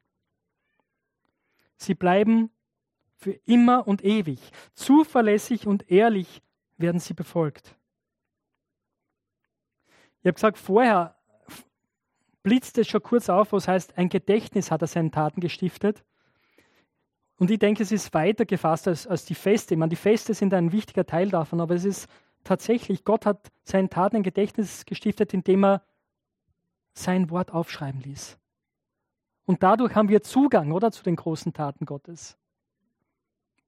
Sie 1.80 1.94
bleiben 1.94 2.50
für 3.16 3.32
immer 3.46 3.88
und 3.88 4.04
ewig. 4.04 4.38
Zuverlässig 4.74 5.66
und 5.66 5.90
ehrlich 5.90 6.42
werden 6.76 7.00
sie 7.00 7.14
befolgt. 7.14 7.74
Ich 10.20 10.26
habe 10.26 10.34
gesagt, 10.34 10.58
vorher 10.58 11.16
blitzt 12.42 12.76
es 12.78 12.88
schon 12.88 13.02
kurz 13.02 13.28
auf, 13.30 13.52
was 13.52 13.66
heißt, 13.66 13.96
ein 13.96 14.10
Gedächtnis 14.10 14.70
hat 14.70 14.82
er 14.82 14.88
seinen 14.88 15.10
Taten 15.10 15.40
gestiftet. 15.40 16.04
Und 17.38 17.50
ich 17.50 17.58
denke, 17.58 17.82
es 17.82 17.92
ist 17.92 18.12
weiter 18.12 18.44
gefasst 18.44 18.86
als, 18.86 19.06
als 19.06 19.24
die 19.24 19.34
Feste. 19.34 19.74
Ich 19.74 19.78
meine, 19.78 19.90
die 19.90 19.96
Feste 19.96 20.34
sind 20.34 20.52
ein 20.52 20.72
wichtiger 20.72 21.06
Teil 21.06 21.30
davon, 21.30 21.62
aber 21.62 21.74
es 21.74 21.84
ist 21.86 22.08
tatsächlich, 22.44 23.04
Gott 23.04 23.24
hat 23.24 23.50
seinen 23.64 23.88
Taten 23.88 24.16
ein 24.16 24.22
Gedächtnis 24.22 24.84
gestiftet, 24.84 25.32
indem 25.32 25.64
er 25.64 25.82
sein 26.92 27.30
Wort 27.30 27.52
aufschreiben 27.52 28.02
ließ. 28.02 28.39
Und 29.50 29.64
dadurch 29.64 29.96
haben 29.96 30.08
wir 30.08 30.22
Zugang, 30.22 30.70
oder, 30.70 30.92
zu 30.92 31.02
den 31.02 31.16
großen 31.16 31.52
Taten 31.52 31.84
Gottes. 31.84 32.38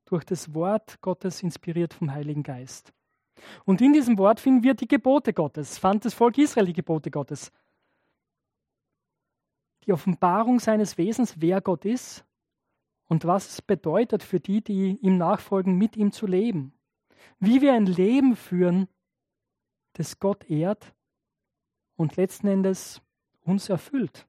Durch 0.04 0.22
das 0.22 0.54
Wort 0.54 1.00
Gottes 1.00 1.42
inspiriert 1.42 1.92
vom 1.92 2.12
Heiligen 2.12 2.44
Geist. 2.44 2.92
Und 3.64 3.80
in 3.80 3.92
diesem 3.92 4.16
Wort 4.16 4.38
finden 4.38 4.62
wir 4.62 4.74
die 4.74 4.86
Gebote 4.86 5.32
Gottes, 5.32 5.78
fand 5.78 6.04
das 6.04 6.14
Volk 6.14 6.38
Israel 6.38 6.66
die 6.66 6.72
Gebote 6.72 7.10
Gottes. 7.10 7.50
Die 9.84 9.92
Offenbarung 9.92 10.60
seines 10.60 10.98
Wesens, 10.98 11.40
wer 11.40 11.60
Gott 11.60 11.84
ist 11.84 12.24
und 13.08 13.24
was 13.24 13.48
es 13.48 13.60
bedeutet 13.60 14.22
für 14.22 14.38
die, 14.38 14.62
die 14.62 14.98
ihm 14.98 15.18
nachfolgen, 15.18 15.76
mit 15.78 15.96
ihm 15.96 16.12
zu 16.12 16.28
leben. 16.28 16.74
Wie 17.40 17.60
wir 17.60 17.72
ein 17.72 17.86
Leben 17.86 18.36
führen, 18.36 18.86
das 19.94 20.20
Gott 20.20 20.48
ehrt 20.48 20.94
und 21.96 22.14
letzten 22.14 22.46
Endes 22.46 23.02
uns 23.42 23.68
erfüllt. 23.68 24.28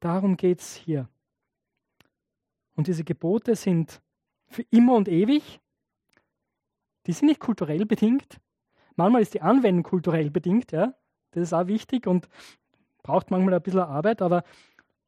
Darum 0.00 0.36
geht 0.36 0.60
es 0.60 0.74
hier. 0.74 1.08
Und 2.74 2.86
diese 2.86 3.04
Gebote 3.04 3.54
sind 3.54 4.00
für 4.46 4.62
immer 4.70 4.94
und 4.94 5.08
ewig. 5.08 5.60
Die 7.06 7.12
sind 7.12 7.28
nicht 7.28 7.40
kulturell 7.40 7.86
bedingt. 7.86 8.40
Manchmal 8.96 9.22
ist 9.22 9.34
die 9.34 9.42
Anwendung 9.42 9.82
kulturell 9.82 10.30
bedingt, 10.30 10.72
ja. 10.72 10.94
Das 11.30 11.42
ist 11.44 11.52
auch 11.52 11.66
wichtig 11.66 12.06
und 12.06 12.28
braucht 13.02 13.30
manchmal 13.30 13.54
ein 13.54 13.62
bisschen 13.62 13.80
Arbeit, 13.80 14.20
aber 14.20 14.42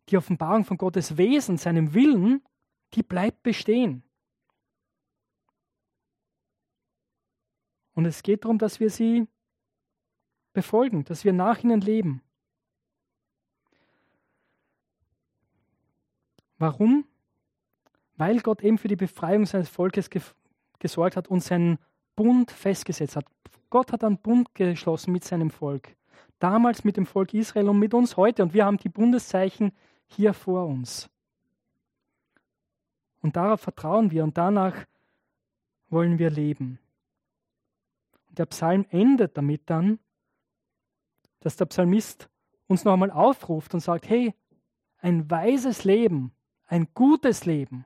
die 0.08 0.16
Offenbarung 0.16 0.64
von 0.64 0.78
Gottes 0.78 1.16
Wesen, 1.16 1.56
seinem 1.56 1.94
Willen, 1.94 2.42
die 2.94 3.02
bleibt 3.02 3.42
bestehen. 3.42 4.02
Und 7.94 8.06
es 8.06 8.22
geht 8.22 8.44
darum, 8.44 8.58
dass 8.58 8.80
wir 8.80 8.90
sie 8.90 9.26
befolgen, 10.52 11.04
dass 11.04 11.24
wir 11.24 11.32
nach 11.32 11.62
ihnen 11.62 11.80
leben. 11.80 12.22
Warum? 16.62 17.04
Weil 18.16 18.38
Gott 18.38 18.62
eben 18.62 18.78
für 18.78 18.86
die 18.86 18.94
Befreiung 18.94 19.46
seines 19.46 19.68
Volkes 19.68 20.08
ge 20.08 20.22
gesorgt 20.78 21.16
hat 21.16 21.26
und 21.26 21.42
seinen 21.42 21.76
Bund 22.14 22.52
festgesetzt 22.52 23.16
hat. 23.16 23.26
Gott 23.68 23.90
hat 23.90 24.04
einen 24.04 24.18
Bund 24.18 24.54
geschlossen 24.54 25.10
mit 25.10 25.24
seinem 25.24 25.50
Volk. 25.50 25.96
Damals 26.38 26.84
mit 26.84 26.96
dem 26.96 27.04
Volk 27.04 27.34
Israel 27.34 27.68
und 27.68 27.80
mit 27.80 27.94
uns 27.94 28.16
heute. 28.16 28.44
Und 28.44 28.54
wir 28.54 28.64
haben 28.64 28.76
die 28.76 28.88
Bundeszeichen 28.88 29.72
hier 30.06 30.34
vor 30.34 30.68
uns. 30.68 31.10
Und 33.22 33.34
darauf 33.34 33.60
vertrauen 33.60 34.12
wir 34.12 34.22
und 34.22 34.38
danach 34.38 34.86
wollen 35.88 36.20
wir 36.20 36.30
leben. 36.30 36.78
Und 38.28 38.38
der 38.38 38.46
Psalm 38.46 38.86
endet 38.90 39.36
damit 39.36 39.62
dann, 39.66 39.98
dass 41.40 41.56
der 41.56 41.66
Psalmist 41.66 42.28
uns 42.68 42.84
noch 42.84 42.92
einmal 42.92 43.10
aufruft 43.10 43.74
und 43.74 43.80
sagt, 43.80 44.08
hey, 44.08 44.32
ein 44.98 45.28
weises 45.28 45.82
Leben, 45.82 46.32
ein 46.72 46.88
gutes 46.94 47.44
Leben 47.44 47.84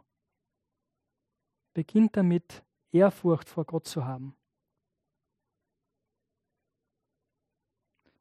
beginnt 1.75 2.17
damit, 2.17 2.63
Ehrfurcht 2.93 3.49
vor 3.49 3.65
Gott 3.65 3.85
zu 3.85 4.05
haben. 4.05 4.37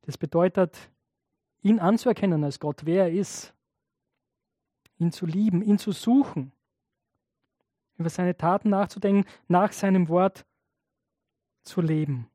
Das 0.01 0.17
bedeutet, 0.17 0.89
ihn 1.61 1.79
anzuerkennen 1.79 2.43
als 2.43 2.59
Gott, 2.59 2.83
wer 2.83 3.03
er 3.03 3.13
ist, 3.13 3.53
ihn 4.97 5.11
zu 5.11 5.27
lieben, 5.27 5.61
ihn 5.61 5.77
zu 5.77 5.91
suchen, 5.91 6.51
über 7.97 8.09
seine 8.09 8.35
Taten 8.35 8.69
nachzudenken, 8.71 9.29
nach 9.47 9.71
seinem 9.71 10.09
Wort 10.09 10.47
zu 11.63 11.79
leben. 11.79 12.27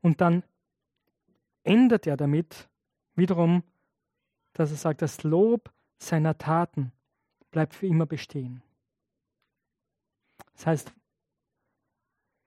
Und 0.00 0.20
dann 0.20 0.44
endet 1.64 2.06
er 2.06 2.16
damit 2.16 2.68
wiederum, 3.16 3.64
dass 4.52 4.70
er 4.70 4.76
sagt, 4.76 5.02
das 5.02 5.24
Lob 5.24 5.72
seiner 5.98 6.38
Taten 6.38 6.92
bleibt 7.50 7.74
für 7.74 7.86
immer 7.86 8.06
bestehen. 8.06 8.62
Das 10.54 10.66
heißt, 10.66 10.92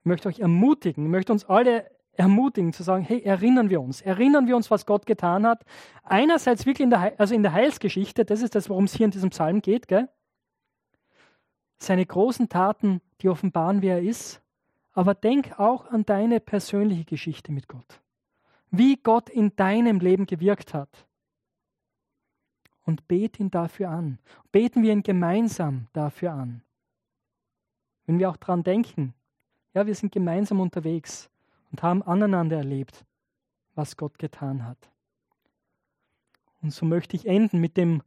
ich 0.00 0.04
möchte 0.06 0.28
euch 0.28 0.40
ermutigen, 0.40 1.04
ich 1.04 1.10
möchte 1.10 1.32
uns 1.32 1.44
alle 1.44 1.90
ermutigen 2.14 2.72
zu 2.72 2.82
sagen, 2.82 3.04
hey, 3.04 3.22
erinnern 3.22 3.70
wir 3.70 3.80
uns, 3.80 4.02
erinnern 4.02 4.46
wir 4.46 4.56
uns, 4.56 4.70
was 4.70 4.84
Gott 4.84 5.06
getan 5.06 5.46
hat. 5.46 5.64
Einerseits 6.02 6.66
wirklich 6.66 6.84
in 6.84 6.90
der, 6.90 7.18
also 7.18 7.34
in 7.34 7.42
der 7.42 7.52
Heilsgeschichte, 7.52 8.24
das 8.24 8.42
ist 8.42 8.54
das, 8.54 8.68
worum 8.68 8.84
es 8.84 8.94
hier 8.94 9.06
in 9.06 9.12
diesem 9.12 9.30
Psalm 9.30 9.62
geht, 9.62 9.88
gell? 9.88 10.08
Seine 11.78 12.04
großen 12.04 12.48
Taten, 12.48 13.00
die 13.22 13.28
offenbaren, 13.28 13.82
wer 13.82 13.96
er 13.96 14.02
ist. 14.02 14.42
Aber 14.92 15.14
denk 15.14 15.58
auch 15.58 15.86
an 15.86 16.04
deine 16.04 16.38
persönliche 16.38 17.04
Geschichte 17.04 17.50
mit 17.50 17.66
Gott 17.66 18.02
wie 18.72 18.96
Gott 18.96 19.28
in 19.28 19.54
deinem 19.54 20.00
Leben 20.00 20.26
gewirkt 20.26 20.74
hat. 20.74 21.06
Und 22.84 23.06
bet 23.06 23.38
ihn 23.38 23.50
dafür 23.50 23.90
an. 23.90 24.18
Beten 24.50 24.82
wir 24.82 24.92
ihn 24.92 25.02
gemeinsam 25.02 25.86
dafür 25.92 26.32
an. 26.32 26.62
Wenn 28.06 28.18
wir 28.18 28.28
auch 28.28 28.36
daran 28.36 28.64
denken, 28.64 29.14
ja, 29.74 29.86
wir 29.86 29.94
sind 29.94 30.12
gemeinsam 30.12 30.60
unterwegs 30.60 31.30
und 31.70 31.82
haben 31.82 32.02
aneinander 32.02 32.56
erlebt, 32.56 33.04
was 33.74 33.96
Gott 33.96 34.18
getan 34.18 34.66
hat. 34.66 34.90
Und 36.60 36.72
so 36.72 36.84
möchte 36.84 37.16
ich 37.16 37.26
enden 37.26 37.60
mit 37.60 37.76
dem 37.76 38.02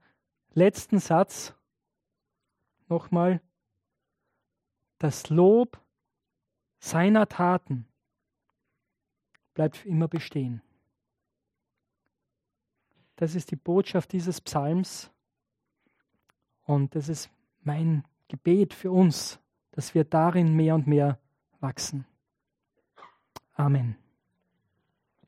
letzten 0.53 0.99
Satz. 0.99 1.53
Nochmal, 2.87 3.41
das 4.99 5.29
Lob 5.29 5.79
seiner 6.79 7.27
Taten 7.27 7.87
bleibt 9.53 9.77
für 9.77 9.89
immer 9.89 10.07
bestehen. 10.07 10.61
Das 13.15 13.35
ist 13.35 13.51
die 13.51 13.55
Botschaft 13.55 14.11
dieses 14.11 14.41
Psalms 14.41 15.09
und 16.65 16.95
das 16.95 17.09
ist 17.09 17.29
mein 17.63 18.03
Gebet 18.27 18.73
für 18.73 18.91
uns, 18.91 19.39
dass 19.71 19.93
wir 19.93 20.03
darin 20.03 20.53
mehr 20.53 20.75
und 20.75 20.87
mehr 20.87 21.19
wachsen. 21.59 22.05
Amen. 23.53 23.95